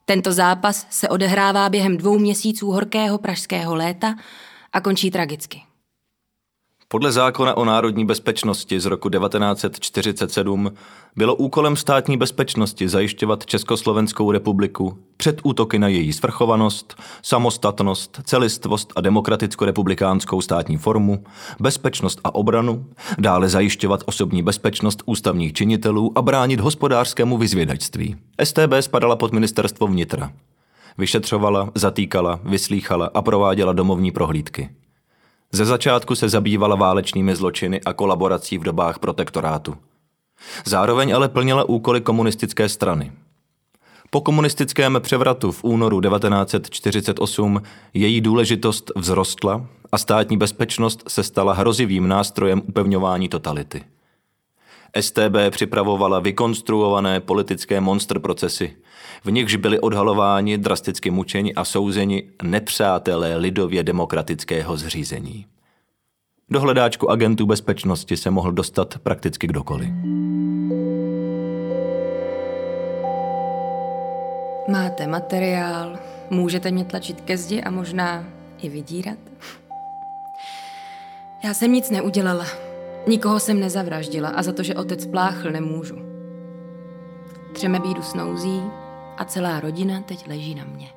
Tento 0.09 0.33
zápas 0.33 0.87
se 0.89 1.09
odehrává 1.09 1.69
během 1.69 1.97
dvou 1.97 2.19
měsíců 2.19 2.71
horkého 2.71 3.17
pražského 3.17 3.75
léta 3.75 4.15
a 4.73 4.81
končí 4.81 5.11
tragicky. 5.11 5.61
Podle 6.91 7.11
zákona 7.11 7.57
o 7.57 7.65
národní 7.65 8.05
bezpečnosti 8.05 8.79
z 8.79 8.85
roku 8.85 9.09
1947 9.09 10.71
bylo 11.15 11.35
úkolem 11.35 11.75
státní 11.75 12.17
bezpečnosti 12.17 12.89
zajišťovat 12.89 13.45
Československou 13.45 14.31
republiku 14.31 14.97
před 15.17 15.39
útoky 15.43 15.79
na 15.79 15.87
její 15.87 16.13
svrchovanost, 16.13 16.95
samostatnost, 17.21 18.21
celistvost 18.23 18.93
a 18.95 19.01
demokraticko-republikánskou 19.01 20.41
státní 20.41 20.77
formu, 20.77 21.23
bezpečnost 21.59 22.19
a 22.23 22.35
obranu, 22.35 22.85
dále 23.17 23.49
zajišťovat 23.49 24.03
osobní 24.05 24.43
bezpečnost 24.43 25.03
ústavních 25.05 25.53
činitelů 25.53 26.11
a 26.15 26.21
bránit 26.21 26.59
hospodářskému 26.59 27.37
vyzvědačství. 27.37 28.15
STB 28.43 28.73
spadala 28.79 29.15
pod 29.15 29.33
ministerstvo 29.33 29.87
vnitra. 29.87 30.31
Vyšetřovala, 30.97 31.71
zatýkala, 31.75 32.39
vyslýchala 32.43 33.11
a 33.13 33.21
prováděla 33.21 33.73
domovní 33.73 34.11
prohlídky. 34.11 34.69
Ze 35.51 35.65
začátku 35.65 36.15
se 36.15 36.29
zabývala 36.29 36.75
válečnými 36.75 37.35
zločiny 37.35 37.81
a 37.81 37.93
kolaborací 37.93 38.57
v 38.57 38.63
dobách 38.63 38.99
protektorátu. 38.99 39.75
Zároveň 40.65 41.15
ale 41.15 41.29
plnila 41.29 41.69
úkoly 41.69 42.01
komunistické 42.01 42.69
strany. 42.69 43.11
Po 44.09 44.21
komunistickém 44.21 44.97
převratu 44.99 45.51
v 45.51 45.63
únoru 45.63 46.01
1948 46.01 47.61
její 47.93 48.21
důležitost 48.21 48.91
vzrostla 48.99 49.65
a 49.91 49.97
státní 49.97 50.37
bezpečnost 50.37 51.03
se 51.07 51.23
stala 51.23 51.53
hrozivým 51.53 52.07
nástrojem 52.07 52.61
upevňování 52.67 53.29
totality. 53.29 53.83
STB 54.99 55.35
připravovala 55.49 56.19
vykonstruované 56.19 57.19
politické 57.19 57.81
monstr 57.81 58.19
procesy, 58.19 58.75
v 59.23 59.31
nichž 59.31 59.55
byli 59.55 59.79
odhalováni, 59.79 60.57
drasticky 60.57 61.11
mučeni 61.11 61.53
a 61.53 61.65
souzeni 61.65 62.23
nepřátelé 62.43 63.35
lidově 63.35 63.83
demokratického 63.83 64.77
zřízení. 64.77 65.45
Do 66.49 66.59
hledáčku 66.59 67.11
agentů 67.11 67.45
bezpečnosti 67.45 68.17
se 68.17 68.29
mohl 68.29 68.51
dostat 68.51 68.97
prakticky 68.97 69.47
kdokoliv. 69.47 69.89
Máte 74.71 75.07
materiál, 75.07 75.99
můžete 76.29 76.71
mě 76.71 76.85
tlačit 76.85 77.21
ke 77.21 77.37
zdi 77.37 77.61
a 77.61 77.71
možná 77.71 78.23
i 78.61 78.69
vydírat. 78.69 79.17
Já 81.43 81.53
jsem 81.53 81.71
nic 81.71 81.89
neudělala. 81.89 82.45
Nikoho 83.07 83.39
jsem 83.39 83.59
nezavraždila 83.59 84.29
a 84.29 84.43
za 84.43 84.53
to, 84.53 84.63
že 84.63 84.75
otec 84.75 85.05
pláchl, 85.05 85.51
nemůžu. 85.51 85.95
Třeme 87.53 87.79
bídu 87.79 88.01
snouzí 88.01 88.61
a 89.19 89.25
celá 89.25 89.59
rodina 89.59 90.01
teď 90.01 90.27
leží 90.27 90.55
na 90.55 90.63
mě. 90.63 90.89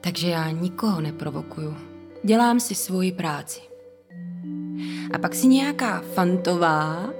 Takže 0.00 0.28
já 0.28 0.50
nikoho 0.50 1.00
neprovokuju. 1.00 1.76
Dělám 2.24 2.60
si 2.60 2.74
svoji 2.74 3.12
práci. 3.12 3.60
A 5.14 5.18
pak 5.18 5.34
si 5.34 5.46
nějaká 5.46 6.02
fantová, 6.14 7.10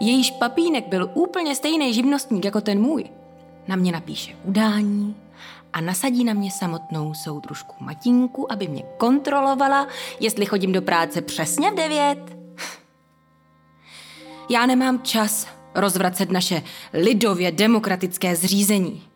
jejíž 0.00 0.30
papínek 0.30 0.88
byl 0.88 1.10
úplně 1.14 1.54
stejný 1.54 1.94
živnostník 1.94 2.44
jako 2.44 2.60
ten 2.60 2.80
můj, 2.80 3.04
na 3.68 3.76
mě 3.76 3.92
napíše 3.92 4.36
udání 4.44 5.16
a 5.72 5.80
nasadí 5.80 6.24
na 6.24 6.32
mě 6.32 6.50
samotnou 6.50 7.14
soudružku 7.14 7.74
Matinku, 7.80 8.52
aby 8.52 8.68
mě 8.68 8.82
kontrolovala, 8.96 9.88
jestli 10.20 10.46
chodím 10.46 10.72
do 10.72 10.82
práce 10.82 11.22
přesně 11.22 11.70
v 11.70 11.74
devět. 11.74 12.36
Já 14.50 14.66
nemám 14.66 15.02
čas 15.02 15.46
rozvracet 15.74 16.30
naše 16.30 16.62
lidově 16.92 17.52
demokratické 17.52 18.36
zřízení. 18.36 19.07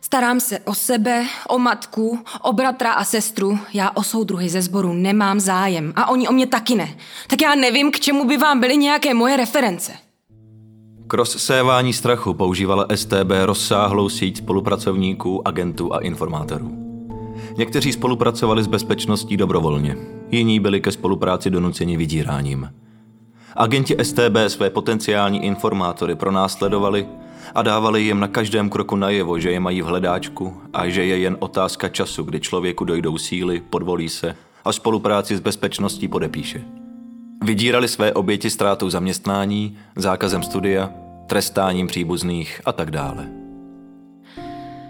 Starám 0.00 0.40
se 0.40 0.58
o 0.58 0.74
sebe, 0.74 1.26
o 1.48 1.58
matku, 1.58 2.18
o 2.42 2.52
bratra 2.52 2.92
a 2.92 3.04
sestru. 3.04 3.58
Já 3.74 3.90
o 3.90 4.02
soudruhy 4.02 4.48
ze 4.48 4.62
sboru 4.62 4.92
nemám 4.92 5.40
zájem 5.40 5.92
a 5.96 6.08
oni 6.08 6.28
o 6.28 6.32
mě 6.32 6.46
taky 6.46 6.74
ne. 6.74 6.96
Tak 7.26 7.42
já 7.42 7.54
nevím, 7.54 7.90
k 7.90 8.00
čemu 8.00 8.24
by 8.24 8.36
vám 8.36 8.60
byly 8.60 8.76
nějaké 8.76 9.14
moje 9.14 9.36
reference. 9.36 9.92
K 11.06 11.14
rozsévání 11.14 11.92
strachu 11.92 12.34
používala 12.34 12.86
STB 12.94 13.30
rozsáhlou 13.44 14.08
síť 14.08 14.36
spolupracovníků, 14.36 15.48
agentů 15.48 15.94
a 15.94 15.98
informátorů. 15.98 16.88
Někteří 17.56 17.92
spolupracovali 17.92 18.62
s 18.62 18.66
bezpečností 18.66 19.36
dobrovolně, 19.36 19.96
jiní 20.30 20.60
byli 20.60 20.80
ke 20.80 20.92
spolupráci 20.92 21.50
donuceni 21.50 21.96
vydíráním. 21.96 22.70
Agenti 23.58 23.96
STB 24.02 24.36
své 24.48 24.70
potenciální 24.70 25.44
informátory 25.44 26.14
pronásledovali 26.14 27.08
a 27.54 27.62
dávali 27.62 28.02
jim 28.02 28.20
na 28.20 28.28
každém 28.28 28.70
kroku 28.70 28.96
najevo, 28.96 29.38
že 29.38 29.50
je 29.50 29.60
mají 29.60 29.82
v 29.82 29.84
hledáčku 29.84 30.62
a 30.72 30.88
že 30.88 31.04
je 31.04 31.18
jen 31.18 31.36
otázka 31.40 31.88
času, 31.88 32.22
kdy 32.22 32.40
člověku 32.40 32.84
dojdou 32.84 33.18
síly, 33.18 33.60
podvolí 33.70 34.08
se 34.08 34.36
a 34.64 34.72
spolupráci 34.72 35.36
s 35.36 35.40
bezpečností 35.40 36.08
podepíše. 36.08 36.64
Vydírali 37.44 37.88
své 37.88 38.12
oběti 38.12 38.50
ztrátou 38.50 38.90
zaměstnání, 38.90 39.78
zákazem 39.96 40.42
studia, 40.42 40.90
trestáním 41.26 41.86
příbuzných 41.86 42.60
a 42.64 42.72
tak 42.72 42.90
dále. 42.90 43.28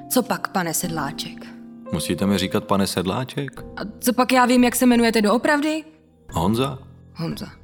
Co 0.09 0.23
pak, 0.23 0.49
pane 0.49 0.75
Sedláček? 0.75 1.47
Musíte 1.93 2.27
mi 2.27 2.39
říkat 2.39 2.65
pane 2.65 2.87
Sedláček? 2.87 3.65
A 3.77 3.81
co 3.99 4.13
pak 4.13 4.33
já 4.33 4.47
vím, 4.47 4.65
jak 4.65 4.77
se 4.77 4.85
jmenujete 4.85 5.23
doopravdy? 5.23 5.85
Honza? 6.33 6.79
Honza. 7.17 7.58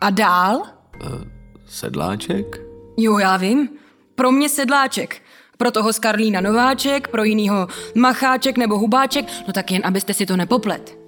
A, 0.00 0.10
dál? 0.10 0.56
Uh, 0.56 1.22
sedláček? 1.66 2.60
Jo, 2.96 3.18
já 3.18 3.36
vím. 3.36 3.68
Pro 4.14 4.32
mě 4.32 4.48
sedláček. 4.48 5.22
Pro 5.56 5.70
toho 5.70 5.92
z 5.92 5.98
Karlína 5.98 6.40
Nováček, 6.40 7.08
pro 7.08 7.24
jinýho 7.24 7.68
Macháček 7.94 8.58
nebo 8.58 8.78
Hubáček, 8.78 9.24
no 9.46 9.52
tak 9.52 9.70
jen 9.70 9.82
abyste 9.84 10.14
si 10.14 10.26
to 10.26 10.36
nepoplet. 10.36 10.98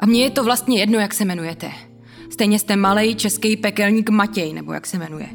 A 0.00 0.06
mně 0.06 0.22
je 0.22 0.30
to 0.30 0.44
vlastně 0.44 0.80
jedno, 0.80 0.98
jak 0.98 1.14
se 1.14 1.24
jmenujete. 1.24 1.70
Stejně 2.30 2.58
jste 2.58 2.76
malej 2.76 3.14
český 3.14 3.56
pekelník 3.56 4.10
Matěj, 4.10 4.52
nebo 4.52 4.72
jak 4.72 4.86
se 4.86 4.98
jmenuje. 4.98 5.26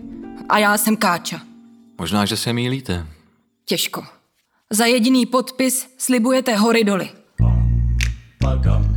A 0.49 0.57
já 0.57 0.77
jsem 0.77 0.97
Káča. 0.97 1.41
Možná, 1.99 2.25
že 2.25 2.37
se 2.37 2.53
mýlíte. 2.53 3.07
Těžko. 3.65 4.03
Za 4.69 4.85
jediný 4.85 5.25
podpis 5.25 5.87
slibujete 5.97 6.55
hory 6.55 6.83
doly. 6.83 7.09
Padam, 8.39 8.95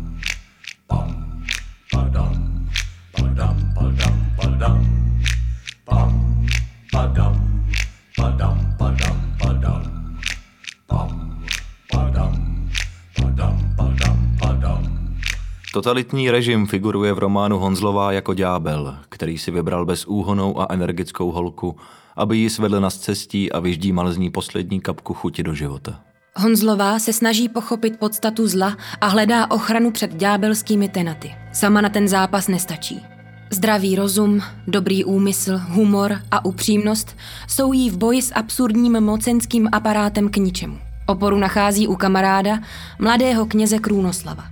Totalitní 15.76 16.32
režim 16.32 16.68
figuruje 16.68 17.14
v 17.14 17.20
románu 17.20 17.60
Honzlová 17.60 18.12
jako 18.12 18.34
ďábel, 18.34 18.98
který 19.10 19.38
si 19.38 19.52
vybral 19.52 19.86
bezúhonou 19.86 20.62
a 20.62 20.68
energickou 20.70 21.32
holku, 21.32 21.76
aby 22.16 22.38
ji 22.38 22.50
svedl 22.50 22.80
na 22.80 22.90
cestí 22.90 23.52
a 23.52 23.60
vyždímal 23.60 24.12
z 24.12 24.18
ní 24.18 24.30
poslední 24.30 24.82
kapku 24.82 25.14
chuti 25.14 25.44
do 25.44 25.54
života. 25.54 26.00
Honzlová 26.38 27.00
se 27.00 27.14
snaží 27.14 27.50
pochopit 27.50 28.00
podstatu 28.00 28.48
zla 28.48 28.78
a 29.02 29.08
hledá 29.08 29.52
ochranu 29.52 29.92
před 29.92 30.16
ďábelskými 30.16 30.90
tenaty. 30.90 31.36
Sama 31.52 31.82
na 31.82 31.90
ten 31.90 32.08
zápas 32.08 32.48
nestačí. 32.48 33.06
Zdravý 33.50 33.96
rozum, 33.96 34.42
dobrý 34.68 35.04
úmysl, 35.04 35.62
humor 35.70 36.22
a 36.32 36.46
upřímnost 36.46 37.16
jsou 37.48 37.74
jí 37.74 37.90
v 37.90 37.98
boji 37.98 38.22
s 38.22 38.34
absurdním 38.34 39.02
mocenským 39.02 39.70
aparátem 39.72 40.30
k 40.30 40.38
ničemu. 40.38 40.78
Oporu 41.06 41.38
nachází 41.38 41.88
u 41.88 41.96
kamaráda, 41.96 42.60
mladého 43.00 43.46
kněze 43.46 43.80
Krůnoslava. 43.80 44.44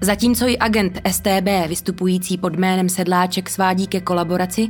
Zatímco 0.00 0.46
i 0.46 0.58
agent 0.58 1.00
STB, 1.10 1.68
vystupující 1.68 2.38
pod 2.38 2.56
jménem 2.56 2.88
Sedláček, 2.88 3.50
svádí 3.50 3.86
ke 3.86 4.00
kolaboraci, 4.00 4.68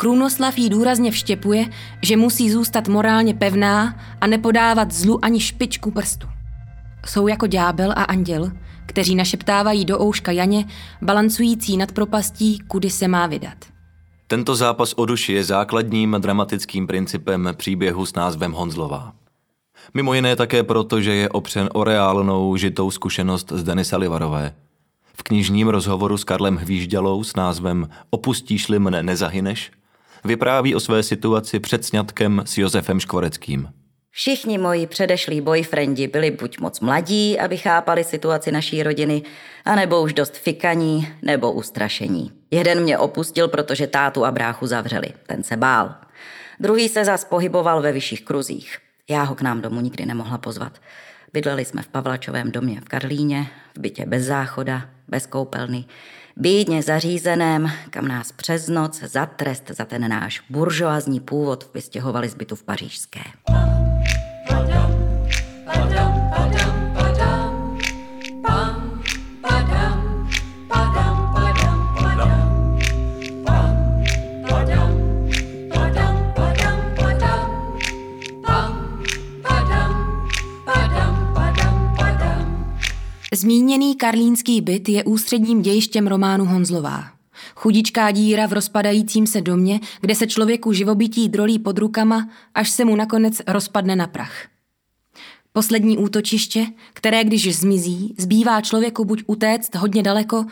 Krůnoslav 0.00 0.58
jí 0.58 0.68
důrazně 0.68 1.10
vštěpuje, 1.10 1.66
že 2.02 2.16
musí 2.16 2.50
zůstat 2.50 2.88
morálně 2.88 3.34
pevná 3.34 4.00
a 4.20 4.26
nepodávat 4.26 4.92
zlu 4.92 5.24
ani 5.24 5.40
špičku 5.40 5.90
prstu. 5.90 6.26
Jsou 7.06 7.28
jako 7.28 7.46
ďábel 7.46 7.92
a 7.92 8.02
anděl, 8.02 8.52
kteří 8.86 9.14
našeptávají 9.14 9.84
do 9.84 10.02
ouška 10.02 10.32
Janě, 10.32 10.64
balancující 11.02 11.76
nad 11.76 11.92
propastí, 11.92 12.58
kudy 12.58 12.90
se 12.90 13.08
má 13.08 13.26
vydat. 13.26 13.56
Tento 14.26 14.56
zápas 14.56 14.92
o 14.96 15.06
duši 15.06 15.32
je 15.32 15.44
základním 15.44 16.16
dramatickým 16.18 16.86
principem 16.86 17.48
příběhu 17.56 18.06
s 18.06 18.14
názvem 18.14 18.52
Honzlová. 18.52 19.12
Mimo 19.94 20.14
jiné 20.14 20.36
také 20.36 20.62
proto, 20.62 21.00
že 21.00 21.14
je 21.14 21.28
opřen 21.28 21.68
o 21.72 21.84
reálnou 21.84 22.56
žitou 22.56 22.90
zkušenost 22.90 23.52
z 23.52 23.62
Denisa 23.62 23.96
Livarové. 23.96 24.54
V 25.14 25.22
knižním 25.22 25.68
rozhovoru 25.68 26.16
s 26.16 26.24
Karlem 26.24 26.56
Hvížďalou 26.56 27.24
s 27.24 27.36
názvem 27.36 27.88
Opustíš-li 28.10 28.78
mne, 28.78 29.02
nezahyneš 29.02 29.79
vypráví 30.24 30.74
o 30.74 30.80
své 30.80 31.02
situaci 31.02 31.60
před 31.60 31.84
sňatkem 31.84 32.42
s 32.44 32.58
Josefem 32.58 33.00
Škvoreckým. 33.00 33.68
Všichni 34.10 34.58
moji 34.58 34.86
předešlí 34.86 35.40
boyfrienti 35.40 36.06
byli 36.08 36.30
buď 36.30 36.58
moc 36.60 36.80
mladí, 36.80 37.38
aby 37.38 37.56
chápali 37.56 38.04
situaci 38.04 38.52
naší 38.52 38.82
rodiny, 38.82 39.22
anebo 39.64 40.02
už 40.02 40.12
dost 40.12 40.36
fikaní 40.36 41.08
nebo 41.22 41.52
ustrašení. 41.52 42.32
Jeden 42.50 42.82
mě 42.82 42.98
opustil, 42.98 43.48
protože 43.48 43.86
tátu 43.86 44.24
a 44.24 44.30
bráchu 44.30 44.66
zavřeli. 44.66 45.08
Ten 45.26 45.42
se 45.42 45.56
bál. 45.56 45.94
Druhý 46.60 46.88
se 46.88 47.04
zas 47.04 47.24
pohyboval 47.24 47.82
ve 47.82 47.92
vyšších 47.92 48.24
kruzích. 48.24 48.78
Já 49.10 49.22
ho 49.22 49.34
k 49.34 49.42
nám 49.42 49.60
domů 49.60 49.80
nikdy 49.80 50.06
nemohla 50.06 50.38
pozvat. 50.38 50.72
Bydleli 51.32 51.64
jsme 51.64 51.82
v 51.82 51.88
Pavlačovém 51.88 52.50
domě 52.50 52.80
v 52.80 52.84
Karlíně, 52.84 53.46
v 53.76 53.80
bytě 53.80 54.06
bez 54.06 54.24
záchoda, 54.24 54.88
bez 55.10 55.26
koupelny, 55.26 55.84
bídně 56.36 56.82
zařízeném, 56.82 57.70
kam 57.90 58.08
nás 58.08 58.32
přes 58.32 58.68
noc 58.68 59.02
za 59.02 59.26
trest 59.26 59.70
za 59.70 59.84
ten 59.84 60.08
náš 60.08 60.42
buržoazní 60.50 61.20
původ 61.20 61.70
vystěhovali 61.74 62.28
z 62.28 62.34
bytu 62.34 62.56
v 62.56 62.62
Pařížské. 62.62 63.20
Zmíněný 83.40 83.96
karlínský 83.96 84.60
byt 84.60 84.88
je 84.88 85.04
ústředním 85.04 85.62
dějištěm 85.62 86.06
románu 86.06 86.44
Honzlová. 86.44 87.04
Chudičká 87.54 88.10
díra 88.10 88.46
v 88.46 88.52
rozpadajícím 88.52 89.26
se 89.26 89.40
domě, 89.40 89.80
kde 90.00 90.14
se 90.14 90.26
člověku 90.26 90.72
živobytí 90.72 91.28
drolí 91.28 91.58
pod 91.58 91.78
rukama, 91.78 92.28
až 92.54 92.70
se 92.70 92.84
mu 92.84 92.96
nakonec 92.96 93.42
rozpadne 93.46 93.96
na 93.96 94.06
prach. 94.06 94.46
Poslední 95.52 95.98
útočiště, 95.98 96.66
které 96.92 97.24
když 97.24 97.56
zmizí, 97.56 98.14
zbývá 98.18 98.60
člověku 98.60 99.04
buď 99.04 99.22
utéct 99.26 99.74
hodně 99.74 100.02
daleko, 100.02 100.44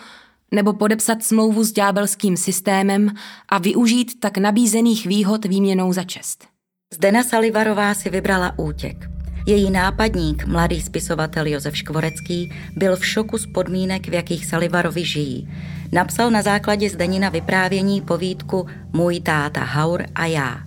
nebo 0.50 0.72
podepsat 0.72 1.22
smlouvu 1.22 1.64
s 1.64 1.72
ďábelským 1.72 2.36
systémem 2.36 3.10
a 3.48 3.58
využít 3.58 4.20
tak 4.20 4.38
nabízených 4.38 5.06
výhod 5.06 5.44
výměnou 5.44 5.92
za 5.92 6.04
čest. 6.04 6.46
Zdena 6.94 7.22
Salivarová 7.22 7.94
si 7.94 8.10
vybrala 8.10 8.58
útěk. 8.58 9.17
Její 9.48 9.70
nápadník, 9.70 10.46
mladý 10.46 10.80
spisovatel 10.80 11.46
Josef 11.46 11.76
Škvorecký, 11.76 12.52
byl 12.76 12.96
v 12.96 13.06
šoku 13.06 13.38
z 13.38 13.46
podmínek, 13.46 14.08
v 14.08 14.14
jakých 14.14 14.46
Salivarovi 14.46 15.04
žijí. 15.04 15.48
Napsal 15.92 16.30
na 16.30 16.42
základě 16.42 16.90
Zdenina 16.90 17.28
vyprávění 17.28 18.00
povídku 18.00 18.66
Můj 18.92 19.20
táta 19.20 19.60
Haur 19.60 20.04
a 20.14 20.26
já. 20.26 20.60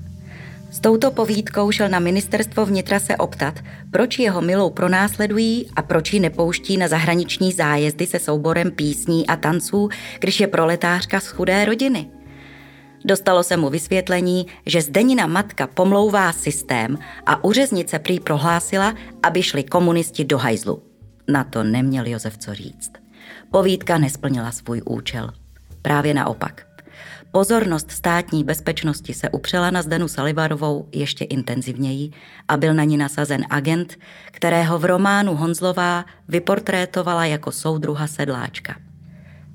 S 0.72 0.80
touto 0.80 1.12
povídkou 1.12 1.72
šel 1.72 1.90
na 1.90 2.00
ministerstvo 2.00 2.66
vnitra 2.66 3.00
se 3.00 3.18
optat, 3.18 3.60
proč 3.92 4.20
jeho 4.20 4.42
milou 4.42 4.70
pronásledují 4.70 5.70
a 5.76 5.82
proč 5.82 6.14
ji 6.14 6.20
nepouští 6.20 6.78
na 6.78 6.88
zahraniční 6.88 7.52
zájezdy 7.52 8.08
se 8.08 8.20
souborem 8.20 8.72
písní 8.72 9.28
a 9.28 9.36
tanců, 9.36 9.90
když 10.20 10.40
je 10.40 10.48
proletářka 10.48 11.20
z 11.20 11.28
chudé 11.28 11.66
rodiny. 11.66 12.21
Dostalo 13.06 13.44
se 13.44 13.58
mu 13.58 13.70
vysvětlení, 13.70 14.46
že 14.66 14.82
Zdenina 14.82 15.28
matka 15.28 15.68
pomlouvá 15.68 16.32
systém 16.32 16.98
a 17.26 17.44
uřeznice 17.44 18.00
prý 18.00 18.20
prohlásila, 18.20 18.96
aby 19.24 19.44
šli 19.44 19.64
komunisti 19.64 20.26
do 20.26 20.38
hajzlu. 20.38 20.84
Na 21.28 21.44
to 21.44 21.64
neměl 21.64 22.08
Josef 22.08 22.38
co 22.38 22.54
říct. 22.54 22.92
Povídka 23.52 23.98
nesplnila 23.98 24.52
svůj 24.52 24.82
účel. 24.86 25.30
Právě 25.82 26.14
naopak. 26.14 26.68
Pozornost 27.32 27.92
státní 27.92 28.44
bezpečnosti 28.44 29.14
se 29.14 29.30
upřela 29.30 29.72
na 29.72 29.82
Zdenu 29.82 30.08
Salivarovou 30.08 30.88
ještě 30.92 31.26
intenzivněji 31.26 32.12
a 32.48 32.58
byl 32.58 32.74
na 32.74 32.84
ní 32.84 32.98
nasazen 32.98 33.46
agent, 33.50 33.98
kterého 34.32 34.80
v 34.80 34.86
románu 34.86 35.36
Honzlová 35.36 36.06
vyportrétovala 36.28 37.26
jako 37.26 37.52
soudruha 37.52 38.08
sedláčka. 38.08 38.76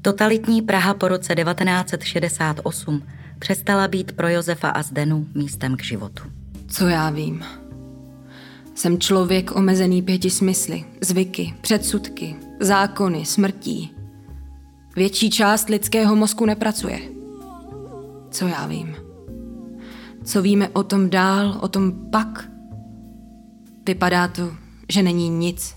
Totalitní 0.02 0.62
Praha 0.62 0.94
po 0.94 1.08
roce 1.08 1.34
1968 1.34 3.02
přestala 3.38 3.88
být 3.88 4.12
pro 4.12 4.28
Josefa 4.28 4.68
a 4.68 4.82
Zdenu 4.82 5.26
místem 5.34 5.76
k 5.76 5.82
životu. 5.82 6.22
Co 6.68 6.88
já 6.88 7.10
vím? 7.10 7.44
Jsem 8.74 9.00
člověk 9.00 9.56
omezený 9.56 10.02
pěti 10.02 10.30
smysly, 10.30 10.84
zvyky, 11.00 11.54
předsudky, 11.60 12.36
zákony, 12.60 13.24
smrtí. 13.24 13.90
Větší 14.96 15.30
část 15.30 15.68
lidského 15.68 16.16
mozku 16.16 16.46
nepracuje. 16.46 17.00
Co 18.30 18.46
já 18.46 18.66
vím? 18.66 18.96
Co 20.24 20.42
víme 20.42 20.68
o 20.68 20.82
tom 20.82 21.10
dál, 21.10 21.58
o 21.62 21.68
tom 21.68 22.10
pak? 22.10 22.48
Vypadá 23.86 24.28
to, 24.28 24.52
že 24.92 25.02
není 25.02 25.28
nic. 25.28 25.74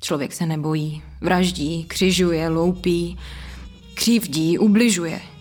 Člověk 0.00 0.32
se 0.32 0.46
nebojí, 0.46 1.02
vraždí, 1.20 1.84
křižuje, 1.84 2.48
loupí, 2.48 3.18
křivdí, 3.94 4.58
ubližuje– 4.58 5.20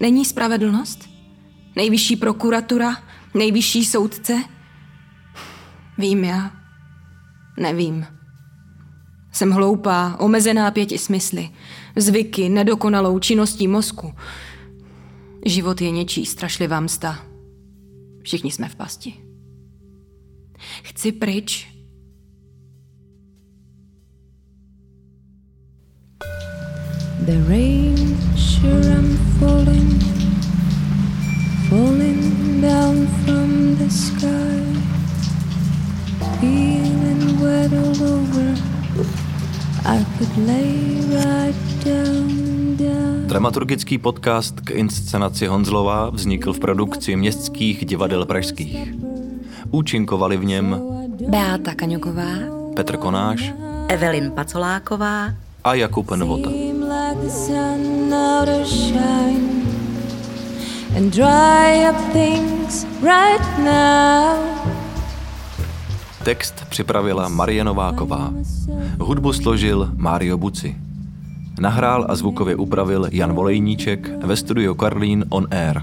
Není 0.00 0.24
spravedlnost? 0.24 1.10
Nejvyšší 1.76 2.16
prokuratura? 2.16 2.96
Nejvyšší 3.34 3.84
soudce? 3.84 4.42
Vím 5.98 6.24
já. 6.24 6.50
Nevím. 7.58 8.06
Jsem 9.32 9.50
hloupá, 9.50 10.16
omezená 10.18 10.70
pěti 10.70 10.98
smysly, 10.98 11.50
zvyky, 11.96 12.48
nedokonalou 12.48 13.18
činností 13.18 13.68
mozku. 13.68 14.14
Život 15.46 15.80
je 15.80 15.90
něčí 15.90 16.26
strašlivá 16.26 16.80
msta. 16.80 17.18
Všichni 18.22 18.50
jsme 18.50 18.68
v 18.68 18.74
pasti. 18.74 19.14
Chci 20.82 21.12
pryč. 21.12 21.73
The 27.24 27.40
rain 27.48 27.96
sure 28.36 28.84
I'm 28.84 29.16
falling, 29.40 29.96
falling 31.72 32.60
down 32.60 33.08
from 33.24 33.76
the 33.80 33.88
sky, 33.88 34.60
feeling 36.36 37.40
wet 37.40 37.72
all 37.72 37.96
over. 38.04 38.48
I 39.88 40.04
could 40.18 40.36
lay 40.44 41.00
right 41.16 41.56
down, 41.84 42.76
down. 42.76 43.24
Dramaturgický 43.26 43.98
podcast 43.98 44.60
k 44.60 44.70
inscenaci 44.70 45.46
Honzlová 45.46 46.10
vznikl 46.10 46.52
v 46.52 46.60
produkci 46.60 47.16
městských 47.16 47.84
divadel 47.84 48.26
pražských. 48.26 48.92
Účinkovali 49.70 50.36
v 50.36 50.44
něm 50.44 50.76
Beáta 51.28 51.74
Kaňoková, 51.74 52.32
Petr 52.76 52.96
Konáš, 52.96 53.52
Evelyn 53.88 54.30
Pacoláková 54.30 55.32
a 55.64 55.74
Jakub 55.74 56.10
Novota. 56.10 56.63
And 60.96 61.12
dry 61.12 61.88
up 61.90 62.12
things 62.12 62.86
right 63.02 63.58
now. 63.58 64.36
Text 66.24 66.64
připravila 66.68 67.28
Marie 67.28 67.64
Nováková. 67.64 68.32
Hudbu 69.00 69.32
složil 69.32 69.90
Mário 69.96 70.38
Buci. 70.38 70.76
Nahrál 71.60 72.06
a 72.08 72.16
zvukově 72.16 72.56
upravil 72.56 73.08
Jan 73.12 73.32
Volejníček 73.32 74.10
ve 74.24 74.36
studiu 74.36 74.74
Karlín 74.74 75.24
on 75.28 75.46
Air. 75.50 75.82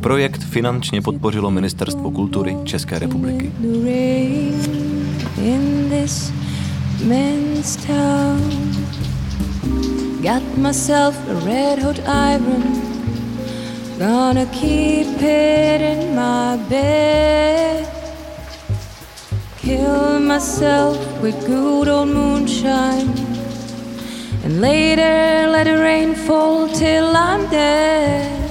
Projekt 0.00 0.42
finančně 0.42 1.02
podpořilo 1.02 1.50
Ministerstvo 1.50 2.10
kultury 2.10 2.56
České 2.64 2.98
republiky. 2.98 3.52
Got 10.26 10.58
myself 10.58 11.14
a 11.28 11.36
red 11.46 11.78
hot 11.78 12.00
iron. 12.04 12.64
Gonna 13.96 14.46
keep 14.46 15.22
it 15.22 15.80
in 15.80 16.16
my 16.16 16.56
bed. 16.68 17.86
Kill 19.56 20.18
myself 20.18 20.98
with 21.22 21.46
good 21.46 21.86
old 21.86 22.08
moonshine. 22.08 23.14
And 24.42 24.60
later 24.60 25.46
let 25.48 25.68
the 25.68 25.78
rain 25.78 26.16
fall 26.16 26.66
till 26.70 27.16
I'm 27.16 27.48
dead. 27.48 28.45